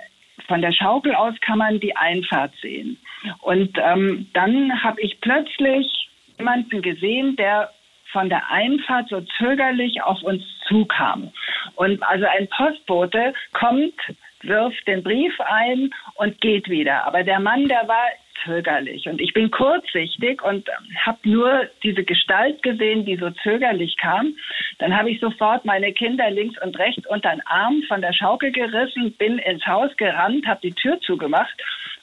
von 0.46 0.62
der 0.62 0.72
Schaukel 0.72 1.14
aus 1.14 1.34
kann 1.40 1.58
man 1.58 1.80
die 1.80 1.96
Einfahrt 1.96 2.54
sehen. 2.60 2.98
Und 3.40 3.76
ähm, 3.78 4.28
dann 4.34 4.82
habe 4.82 5.00
ich 5.00 5.20
plötzlich 5.20 6.08
jemanden 6.38 6.82
gesehen, 6.82 7.36
der 7.36 7.70
von 8.12 8.28
der 8.28 8.50
Einfahrt 8.50 9.08
so 9.08 9.20
zögerlich 9.38 10.02
auf 10.02 10.22
uns 10.22 10.42
zukam. 10.68 11.32
Und 11.76 12.02
also 12.02 12.26
ein 12.26 12.48
Postbote 12.48 13.32
kommt 13.52 13.94
wirft 14.42 14.86
den 14.86 15.02
Brief 15.02 15.38
ein 15.40 15.90
und 16.14 16.40
geht 16.40 16.68
wieder. 16.68 17.04
Aber 17.06 17.22
der 17.22 17.40
Mann, 17.40 17.68
der 17.68 17.86
war 17.88 18.06
zögerlich. 18.44 19.06
Und 19.06 19.20
ich 19.20 19.32
bin 19.32 19.50
kurzsichtig 19.50 20.42
und 20.42 20.68
habe 21.04 21.18
nur 21.24 21.68
diese 21.82 22.04
Gestalt 22.04 22.62
gesehen, 22.62 23.04
die 23.04 23.16
so 23.16 23.30
zögerlich 23.42 23.96
kam. 23.98 24.34
Dann 24.78 24.96
habe 24.96 25.10
ich 25.10 25.20
sofort 25.20 25.64
meine 25.64 25.92
Kinder 25.92 26.30
links 26.30 26.60
und 26.62 26.78
rechts 26.78 27.06
unter 27.06 27.30
den 27.30 27.46
Arm 27.46 27.82
von 27.88 28.00
der 28.00 28.12
Schaukel 28.12 28.52
gerissen, 28.52 29.12
bin 29.18 29.38
ins 29.38 29.64
Haus 29.66 29.94
gerannt, 29.96 30.46
habe 30.46 30.60
die 30.62 30.72
Tür 30.72 31.00
zugemacht 31.00 31.54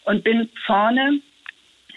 und 0.03 0.23
bin 0.23 0.49
vorne 0.65 1.19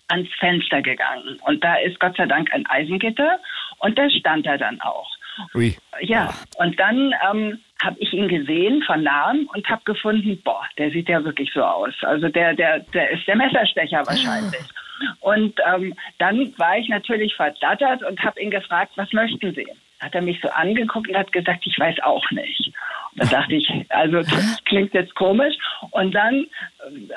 ans 0.08 0.28
Fenster 0.38 0.82
gegangen. 0.82 1.38
Und 1.46 1.62
da 1.64 1.76
ist 1.76 1.98
Gott 2.00 2.16
sei 2.16 2.26
Dank 2.26 2.52
ein 2.52 2.66
Eisengitter 2.66 3.38
und 3.78 3.98
da 3.98 4.08
stand 4.10 4.46
er 4.46 4.58
dann 4.58 4.80
auch. 4.80 5.10
Ui. 5.54 5.74
Ja, 6.00 6.34
und 6.58 6.78
dann 6.78 7.14
ähm, 7.30 7.60
habe 7.82 7.96
ich 7.98 8.12
ihn 8.12 8.28
gesehen 8.28 8.82
von 8.82 9.02
nahem 9.02 9.48
und 9.54 9.68
habe 9.68 9.82
gefunden, 9.84 10.40
boah, 10.44 10.64
der 10.78 10.90
sieht 10.90 11.08
ja 11.08 11.22
wirklich 11.24 11.50
so 11.52 11.62
aus. 11.62 11.94
Also 12.02 12.28
der, 12.28 12.54
der, 12.54 12.80
der 12.80 13.10
ist 13.10 13.26
der 13.26 13.36
Messerstecher 13.36 14.06
wahrscheinlich. 14.06 14.62
Und 15.20 15.58
ähm, 15.66 15.94
dann 16.18 16.56
war 16.58 16.78
ich 16.78 16.88
natürlich 16.88 17.34
verdattert 17.34 18.02
und 18.04 18.22
habe 18.22 18.40
ihn 18.40 18.50
gefragt, 18.50 18.92
was 18.96 19.12
möchten 19.12 19.52
Sie? 19.54 19.66
Hat 20.00 20.14
er 20.14 20.22
mich 20.22 20.40
so 20.40 20.48
angeguckt 20.48 21.08
und 21.08 21.16
hat 21.16 21.32
gesagt, 21.32 21.66
ich 21.66 21.78
weiß 21.78 21.96
auch 22.02 22.28
nicht. 22.30 22.72
Da 23.16 23.26
dachte 23.26 23.54
ich, 23.54 23.68
also 23.90 24.18
das 24.18 24.62
klingt 24.64 24.94
jetzt 24.94 25.14
komisch. 25.14 25.54
Und 25.90 26.14
dann, 26.14 26.46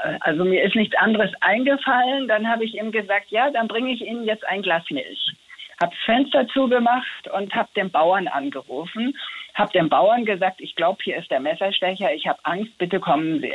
äh, 0.03 0.17
also 0.21 0.43
mir 0.43 0.63
ist 0.63 0.75
nichts 0.75 0.95
anderes 0.97 1.31
eingefallen. 1.41 2.27
Dann 2.27 2.47
habe 2.47 2.65
ich 2.65 2.73
ihm 2.75 2.91
gesagt, 2.91 3.29
ja, 3.29 3.49
dann 3.51 3.67
bringe 3.67 3.93
ich 3.93 4.01
Ihnen 4.01 4.25
jetzt 4.25 4.45
ein 4.47 4.61
Glas 4.61 4.83
Milch 4.89 5.35
habe 5.81 5.93
das 5.93 6.05
Fenster 6.05 6.47
zugemacht 6.47 7.27
und 7.33 7.53
habe 7.53 7.69
den 7.75 7.91
Bauern 7.91 8.27
angerufen, 8.27 9.17
habe 9.55 9.71
dem 9.71 9.89
Bauern 9.89 10.25
gesagt, 10.25 10.61
ich 10.61 10.75
glaube, 10.75 10.99
hier 11.03 11.17
ist 11.17 11.31
der 11.31 11.39
Messerstecher, 11.39 12.13
ich 12.13 12.27
habe 12.27 12.39
Angst, 12.43 12.77
bitte 12.77 12.99
kommen 12.99 13.41
Sie. 13.41 13.53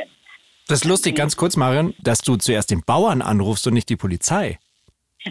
Das 0.67 0.81
ist 0.81 0.85
lustig, 0.85 1.15
ganz 1.15 1.35
kurz, 1.37 1.57
Marion, 1.57 1.93
dass 1.99 2.21
du 2.21 2.35
zuerst 2.35 2.71
den 2.71 2.83
Bauern 2.85 3.21
anrufst 3.21 3.65
und 3.67 3.73
nicht 3.73 3.89
die 3.89 3.97
Polizei. 3.97 4.59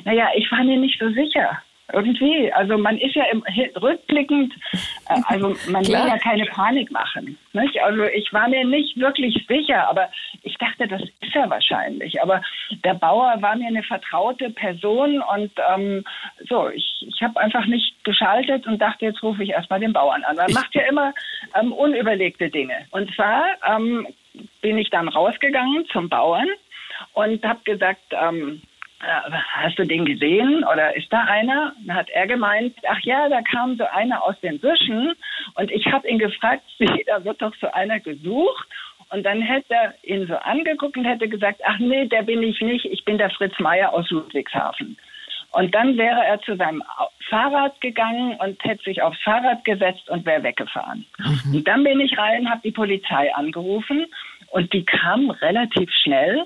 Naja, 0.04 0.28
ich 0.35 0.50
war 0.50 0.64
mir 0.64 0.78
nicht 0.78 0.98
so 0.98 1.09
sicher 1.11 1.61
irgendwie, 1.92 2.53
also 2.53 2.79
man 2.79 2.98
ist 2.98 3.14
ja 3.14 3.24
im, 3.33 3.42
rückblickend, 3.81 4.55
äh, 5.09 5.20
also 5.26 5.57
man 5.70 5.87
will 5.87 5.92
ja 5.92 6.18
keine 6.18 6.44
Panik 6.46 6.90
machen. 6.90 7.38
Nicht? 7.53 7.81
Also 7.83 8.05
ich 8.05 8.33
war 8.33 8.48
mir 8.48 8.64
nicht 8.64 8.98
wirklich 8.98 9.44
sicher, 9.48 9.88
aber 9.88 10.09
ich 10.42 10.57
dachte, 10.59 10.87
das 10.88 11.03
ist 11.03 11.35
er 11.35 11.50
wahrscheinlich. 11.50 12.22
Aber 12.22 12.42
der 12.85 12.94
Bauer 12.94 13.40
war 13.40 13.57
mir 13.57 13.68
eine 13.68 13.83
vertraute 13.83 14.50
Person 14.50 15.22
und 15.22 15.53
ähm, 15.74 16.05
so, 16.48 16.68
ich, 16.68 17.07
ich 17.07 17.22
habe 17.22 17.40
einfach 17.40 17.66
nicht 17.66 18.03
geschaltet 18.05 18.66
und 18.66 18.79
dachte, 18.81 19.07
jetzt 19.07 19.22
rufe 19.22 19.42
ich 19.42 19.50
erstmal 19.50 19.81
den 19.81 19.92
Bauern 19.92 20.24
an. 20.24 20.37
Man 20.37 20.53
macht 20.53 20.74
ja 20.74 20.83
immer 20.83 21.12
ähm, 21.59 21.72
unüberlegte 21.72 22.50
Dinge. 22.50 22.87
Und 22.90 23.12
zwar 23.14 23.44
ähm, 23.66 24.07
bin 24.61 24.79
ich 24.79 24.90
dann 24.90 25.09
rausgegangen 25.09 25.87
zum 25.92 26.09
Bauern 26.09 26.48
und 27.14 27.44
habe 27.44 27.61
gesagt, 27.64 28.03
ähm, 28.12 28.62
äh, 28.62 28.69
hast 29.00 29.78
du 29.78 29.84
den 29.84 30.04
gesehen 30.04 30.64
oder 30.64 30.94
ist 30.94 31.12
da 31.12 31.24
einer? 31.24 31.72
Dann 31.86 31.96
hat 31.96 32.10
er 32.10 32.26
gemeint, 32.26 32.74
ach 32.86 33.00
ja, 33.00 33.28
da 33.28 33.40
kam 33.42 33.76
so 33.76 33.84
einer 33.84 34.22
aus 34.22 34.38
den 34.40 34.58
Büschen 34.58 35.14
und 35.54 35.70
ich 35.70 35.86
habe 35.86 36.08
ihn 36.08 36.18
gefragt, 36.18 36.62
wie, 36.78 37.04
da 37.06 37.24
wird 37.24 37.40
doch 37.40 37.54
so 37.60 37.70
einer 37.72 38.00
gesucht. 38.00 38.68
Und 39.12 39.24
dann 39.24 39.42
hätte 39.42 39.74
er 39.74 39.94
ihn 40.04 40.26
so 40.28 40.36
angeguckt 40.36 40.96
und 40.96 41.04
hätte 41.04 41.28
gesagt, 41.28 41.60
ach 41.66 41.78
nee, 41.80 42.06
der 42.06 42.22
bin 42.22 42.42
ich 42.42 42.60
nicht, 42.60 42.84
ich 42.84 43.04
bin 43.04 43.18
der 43.18 43.30
Fritz 43.30 43.58
Meier 43.58 43.92
aus 43.92 44.08
Ludwigshafen. 44.10 44.96
Und 45.52 45.74
dann 45.74 45.96
wäre 45.96 46.24
er 46.24 46.40
zu 46.42 46.54
seinem 46.54 46.82
Fahrrad 47.28 47.80
gegangen 47.80 48.36
und 48.36 48.62
hätte 48.62 48.84
sich 48.84 49.02
aufs 49.02 49.20
Fahrrad 49.22 49.64
gesetzt 49.64 50.08
und 50.08 50.24
wäre 50.24 50.44
weggefahren. 50.44 51.06
Mhm. 51.18 51.56
Und 51.56 51.66
dann 51.66 51.82
bin 51.82 51.98
ich 51.98 52.16
rein, 52.16 52.48
habe 52.48 52.60
die 52.62 52.70
Polizei 52.70 53.34
angerufen 53.34 54.06
und 54.50 54.72
die 54.72 54.84
kam 54.84 55.30
relativ 55.30 55.90
schnell. 56.02 56.44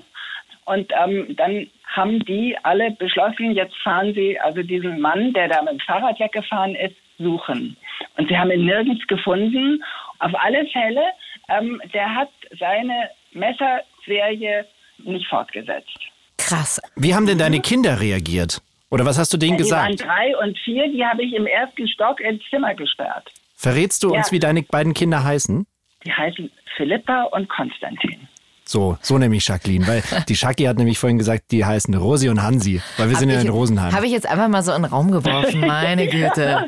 Und 0.65 0.91
ähm, 0.99 1.35
dann 1.35 1.67
haben 1.87 2.19
die 2.25 2.57
alle 2.63 2.91
beschlossen, 2.91 3.51
jetzt 3.51 3.75
fahren 3.83 4.13
sie 4.13 4.39
also 4.39 4.61
diesen 4.61 4.99
Mann, 4.99 5.33
der 5.33 5.47
da 5.47 5.61
mit 5.61 5.73
dem 5.73 5.79
Fahrrad 5.79 6.19
weggefahren 6.19 6.75
ist, 6.75 6.95
suchen. 7.17 7.77
Und 8.17 8.27
sie 8.27 8.37
haben 8.37 8.51
ihn 8.51 8.65
nirgends 8.65 9.05
gefunden. 9.07 9.83
Auf 10.19 10.31
alle 10.35 10.65
Fälle, 10.67 11.03
ähm, 11.49 11.81
der 11.93 12.13
hat 12.13 12.29
seine 12.59 13.09
Messerserie 13.31 14.65
nicht 14.99 15.27
fortgesetzt. 15.27 15.97
Krass. 16.37 16.81
Wie 16.95 17.15
haben 17.15 17.25
denn 17.25 17.37
deine 17.37 17.59
Kinder 17.59 17.99
reagiert? 17.99 18.61
Oder 18.91 19.05
was 19.05 19.17
hast 19.17 19.33
du 19.33 19.37
denen 19.37 19.53
ja, 19.53 19.57
die 19.57 19.63
gesagt? 19.63 19.99
Die 19.99 20.07
waren 20.07 20.33
drei 20.33 20.37
und 20.37 20.57
vier, 20.59 20.87
die 20.91 21.03
habe 21.03 21.23
ich 21.23 21.33
im 21.33 21.47
ersten 21.47 21.87
Stock 21.87 22.19
ins 22.19 22.41
Zimmer 22.49 22.75
gesperrt. 22.75 23.29
Verrätst 23.55 24.03
du 24.03 24.11
ja. 24.11 24.17
uns, 24.17 24.31
wie 24.31 24.39
deine 24.39 24.61
beiden 24.63 24.93
Kinder 24.93 25.23
heißen? 25.23 25.65
Die 26.05 26.13
heißen 26.13 26.51
Philippa 26.75 27.23
und 27.23 27.49
Konstantin. 27.49 28.27
So, 28.67 28.97
so 29.01 29.17
nämlich 29.17 29.47
Jacqueline, 29.47 29.87
weil 29.87 30.01
die 30.29 30.35
Schacki 30.35 30.63
hat 30.63 30.77
nämlich 30.77 30.97
vorhin 30.97 31.17
gesagt, 31.17 31.51
die 31.51 31.63
heißen 31.65 31.93
Rosi 31.93 32.29
und 32.29 32.41
Hansi, 32.41 32.81
weil 32.97 33.07
wir 33.07 33.13
hab 33.13 33.19
sind 33.19 33.29
ja 33.29 33.39
in 33.39 33.49
Rosenheim. 33.49 33.93
Habe 33.93 34.07
ich 34.07 34.11
jetzt 34.11 34.27
einfach 34.27 34.47
mal 34.47 34.63
so 34.63 34.73
in 34.73 34.81
den 34.81 34.91
Raum 34.91 35.11
geworfen, 35.11 35.61
meine 35.61 36.07
Güte. 36.09 36.65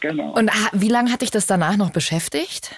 genau. 0.00 0.32
Und 0.32 0.50
wie 0.72 0.88
lange 0.88 1.10
hat 1.10 1.22
dich 1.22 1.30
das 1.30 1.46
danach 1.46 1.76
noch 1.76 1.90
beschäftigt? 1.90 2.74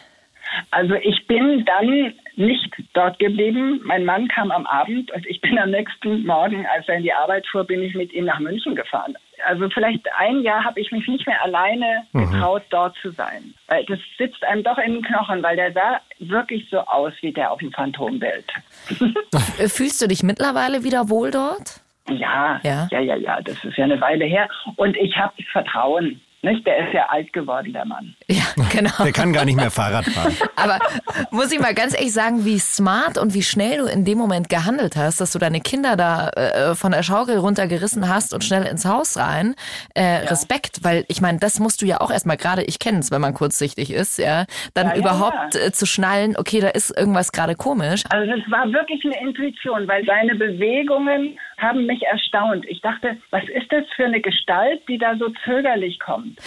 Also 0.70 0.94
ich 0.94 1.26
bin 1.26 1.64
dann 1.64 2.14
nicht 2.36 2.70
dort 2.92 3.18
geblieben. 3.18 3.80
Mein 3.84 4.04
Mann 4.04 4.28
kam 4.28 4.50
am 4.50 4.66
Abend 4.66 5.10
und 5.12 5.26
ich 5.26 5.40
bin 5.40 5.58
am 5.58 5.70
nächsten 5.70 6.24
Morgen, 6.24 6.66
als 6.66 6.88
er 6.88 6.96
in 6.96 7.02
die 7.02 7.12
Arbeit 7.12 7.44
fuhr, 7.50 7.64
bin 7.64 7.82
ich 7.82 7.94
mit 7.94 8.12
ihm 8.12 8.24
nach 8.24 8.38
München 8.38 8.74
gefahren. 8.76 9.16
Also 9.46 9.68
vielleicht 9.70 10.06
ein 10.18 10.42
Jahr 10.42 10.64
habe 10.64 10.80
ich 10.80 10.90
mich 10.90 11.06
nicht 11.06 11.26
mehr 11.26 11.42
alleine 11.42 12.04
mhm. 12.12 12.30
getraut, 12.30 12.62
mhm. 12.62 12.70
dort 12.70 12.96
zu 13.02 13.10
sein. 13.10 13.54
Weil 13.68 13.84
das 13.86 13.98
sitzt 14.18 14.42
einem 14.44 14.62
doch 14.62 14.78
in 14.78 14.94
den 14.94 15.02
Knochen, 15.02 15.42
weil 15.42 15.56
der 15.56 15.72
sah 15.72 16.00
wirklich 16.18 16.68
so 16.70 16.78
aus 16.80 17.12
wie 17.20 17.32
der 17.32 17.50
auf 17.50 17.58
dem 17.58 17.72
Phantombild. 17.72 18.44
Fühlst 19.68 20.02
du 20.02 20.08
dich 20.08 20.22
mittlerweile 20.22 20.84
wieder 20.84 21.08
wohl 21.08 21.30
dort? 21.30 21.80
Ja, 22.08 22.60
ja, 22.62 22.86
ja, 22.90 23.00
ja, 23.00 23.16
ja. 23.16 23.40
Das 23.40 23.62
ist 23.64 23.76
ja 23.76 23.84
eine 23.84 24.00
Weile 24.00 24.24
her. 24.24 24.48
Und 24.76 24.96
ich 24.96 25.16
habe 25.16 25.32
Vertrauen. 25.52 26.20
Nicht? 26.44 26.66
Der 26.66 26.86
ist 26.86 26.92
ja 26.92 27.06
alt 27.08 27.32
geworden, 27.32 27.72
der 27.72 27.86
Mann. 27.86 28.14
Ja, 28.28 28.44
genau. 28.70 29.02
Der 29.02 29.12
kann 29.12 29.32
gar 29.32 29.46
nicht 29.46 29.56
mehr 29.56 29.70
Fahrrad 29.70 30.04
fahren. 30.04 30.36
Aber 30.56 30.78
muss 31.30 31.50
ich 31.52 31.58
mal 31.58 31.74
ganz 31.74 31.94
ehrlich 31.94 32.12
sagen, 32.12 32.44
wie 32.44 32.58
smart 32.58 33.16
und 33.16 33.32
wie 33.32 33.42
schnell 33.42 33.78
du 33.78 33.84
in 33.86 34.04
dem 34.04 34.18
Moment 34.18 34.50
gehandelt 34.50 34.94
hast, 34.96 35.22
dass 35.22 35.32
du 35.32 35.38
deine 35.38 35.60
Kinder 35.60 35.96
da 35.96 36.28
äh, 36.30 36.74
von 36.74 36.92
der 36.92 37.02
Schaukel 37.02 37.38
runtergerissen 37.38 38.08
hast 38.08 38.34
und 38.34 38.44
schnell 38.44 38.64
ins 38.64 38.84
Haus 38.84 39.16
rein. 39.16 39.54
Äh, 39.94 40.02
ja. 40.02 40.30
Respekt, 40.30 40.84
weil 40.84 41.06
ich 41.08 41.22
meine, 41.22 41.38
das 41.38 41.60
musst 41.60 41.80
du 41.80 41.86
ja 41.86 42.02
auch 42.02 42.10
erstmal 42.10 42.36
gerade, 42.36 42.62
ich 42.64 42.78
kenne 42.78 42.98
es, 42.98 43.10
wenn 43.10 43.22
man 43.22 43.32
kurzsichtig 43.32 43.90
ist, 43.90 44.18
ja, 44.18 44.44
dann 44.74 44.88
ja, 44.88 44.96
überhaupt 44.96 45.54
ja, 45.54 45.68
äh, 45.68 45.72
zu 45.72 45.86
schnallen, 45.86 46.36
okay, 46.36 46.60
da 46.60 46.68
ist 46.68 46.96
irgendwas 46.96 47.32
gerade 47.32 47.54
komisch. 47.54 48.04
Also 48.10 48.30
das 48.30 48.40
war 48.50 48.70
wirklich 48.70 49.02
eine 49.04 49.18
Intuition, 49.26 49.88
weil 49.88 50.04
seine 50.04 50.34
Bewegungen 50.34 51.38
haben 51.58 51.86
mich 51.86 52.02
erstaunt. 52.02 52.64
Ich 52.68 52.80
dachte, 52.80 53.16
was 53.30 53.44
ist 53.48 53.72
das 53.72 53.84
für 53.96 54.06
eine 54.06 54.20
Gestalt, 54.20 54.82
die 54.88 54.98
da 54.98 55.16
so 55.16 55.28
zögerlich 55.44 55.98
kommt? 55.98 56.38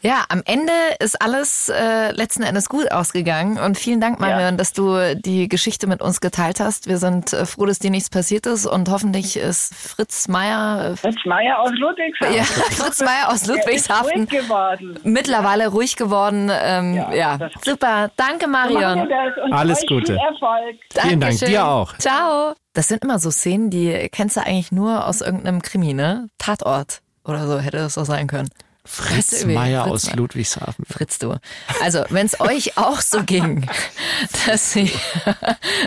Ja, 0.00 0.24
am 0.28 0.42
Ende 0.44 0.72
ist 1.00 1.20
alles 1.20 1.68
äh, 1.68 2.12
letzten 2.12 2.42
Endes 2.44 2.68
gut 2.68 2.92
ausgegangen. 2.92 3.58
Und 3.58 3.76
vielen 3.76 4.00
Dank, 4.00 4.20
Marion, 4.20 4.40
ja. 4.40 4.52
dass 4.52 4.72
du 4.72 5.16
die 5.16 5.48
Geschichte 5.48 5.86
mit 5.86 6.00
uns 6.02 6.20
geteilt 6.20 6.60
hast. 6.60 6.86
Wir 6.86 6.98
sind 6.98 7.32
äh, 7.32 7.44
froh, 7.46 7.66
dass 7.66 7.80
dir 7.80 7.90
nichts 7.90 8.08
passiert 8.08 8.46
ist. 8.46 8.66
Und 8.66 8.88
hoffentlich 8.90 9.36
ist 9.36 9.74
Fritz 9.74 10.28
Meier. 10.28 10.92
Äh, 10.92 10.96
Fritz 10.96 11.24
Meier 11.24 11.58
aus 11.58 11.72
Ludwigshafen. 11.72 12.36
Ja, 12.36 12.44
Fritz 12.70 13.00
Meier 13.00 13.28
aus 13.28 13.46
Ludwigshafen. 13.48 14.28
ruhig 14.28 14.30
geworden. 14.30 14.98
Mittlerweile 15.02 15.68
ruhig 15.68 15.96
geworden. 15.96 16.50
Ähm, 16.52 16.94
ja, 16.94 17.12
ja. 17.12 17.38
super. 17.62 18.10
Danke, 18.16 18.46
Marion. 18.46 19.08
Alles 19.50 19.84
Gute. 19.86 20.12
Viel 20.12 20.16
Erfolg. 20.16 20.76
Vielen 20.94 21.20
Dank. 21.20 21.38
Dir 21.38 21.66
auch. 21.66 21.96
Ciao. 21.98 22.54
Das 22.74 22.86
sind 22.86 23.02
immer 23.02 23.18
so 23.18 23.32
Szenen, 23.32 23.70
die 23.70 24.08
kennst 24.12 24.36
du 24.36 24.40
eigentlich 24.40 24.70
nur 24.70 25.06
aus 25.08 25.20
irgendeinem 25.20 25.62
Krimi, 25.62 25.94
ne? 25.94 26.28
Tatort 26.38 27.00
oder 27.24 27.46
so 27.46 27.58
hätte 27.58 27.78
das 27.78 27.94
doch 27.94 28.04
sein 28.04 28.28
können. 28.28 28.48
Fritz 28.90 29.44
Meier 29.44 29.84
aus 29.86 30.06
Meier. 30.06 30.16
Ludwigshafen. 30.16 30.84
Fritz, 30.88 31.18
du. 31.18 31.36
Also, 31.82 32.04
wenn 32.08 32.24
es 32.24 32.40
euch 32.40 32.78
auch 32.78 33.00
so 33.00 33.22
ging, 33.22 33.68
dass, 34.46 34.72
sie, 34.72 34.90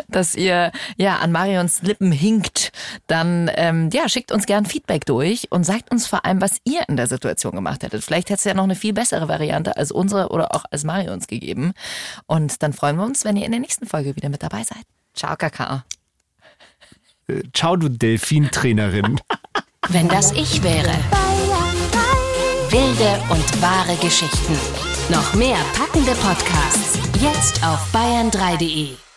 dass 0.07 0.35
ihr 0.35 0.71
ja 0.97 1.17
an 1.17 1.31
Marions 1.31 1.81
Lippen 1.81 2.11
hinkt, 2.11 2.71
dann 3.07 3.49
ähm, 3.55 3.89
ja, 3.91 4.07
schickt 4.07 4.31
uns 4.31 4.45
gern 4.45 4.65
Feedback 4.65 5.05
durch 5.05 5.51
und 5.51 5.63
sagt 5.63 5.91
uns 5.91 6.05
vor 6.05 6.25
allem, 6.25 6.41
was 6.41 6.57
ihr 6.63 6.87
in 6.87 6.95
der 6.95 7.07
Situation 7.07 7.53
gemacht 7.53 7.81
hättet. 7.83 8.03
Vielleicht 8.03 8.29
hätte 8.29 8.37
es 8.37 8.43
ja 8.43 8.53
noch 8.53 8.65
eine 8.65 8.75
viel 8.75 8.93
bessere 8.93 9.27
Variante 9.27 9.77
als 9.77 9.91
unsere 9.91 10.29
oder 10.29 10.55
auch 10.55 10.65
als 10.69 10.83
Marions 10.83 11.25
gegeben. 11.27 11.73
Und 12.27 12.61
dann 12.61 12.71
freuen 12.71 12.97
wir 12.97 13.03
uns, 13.03 13.25
wenn 13.25 13.35
ihr 13.35 13.45
in 13.45 13.51
der 13.51 13.61
nächsten 13.61 13.87
Folge 13.87 14.15
wieder 14.15 14.29
mit 14.29 14.43
dabei 14.43 14.63
seid. 14.63 14.83
Ciao, 15.15 15.35
Kakao. 15.35 15.81
Äh, 17.27 17.41
ciao, 17.53 17.75
du 17.75 17.89
Delfintrainerin. 17.89 19.19
Wenn 19.89 20.07
das 20.07 20.31
ich 20.33 20.61
wäre. 20.63 20.93
Wilde 22.71 23.21
und 23.29 23.61
wahre 23.61 23.97
Geschichten. 23.97 24.57
Noch 25.09 25.33
mehr 25.33 25.57
packende 25.77 26.13
Podcasts. 26.13 26.97
Jetzt 27.19 27.61
auf 27.65 27.79
bayern3.de. 27.93 29.10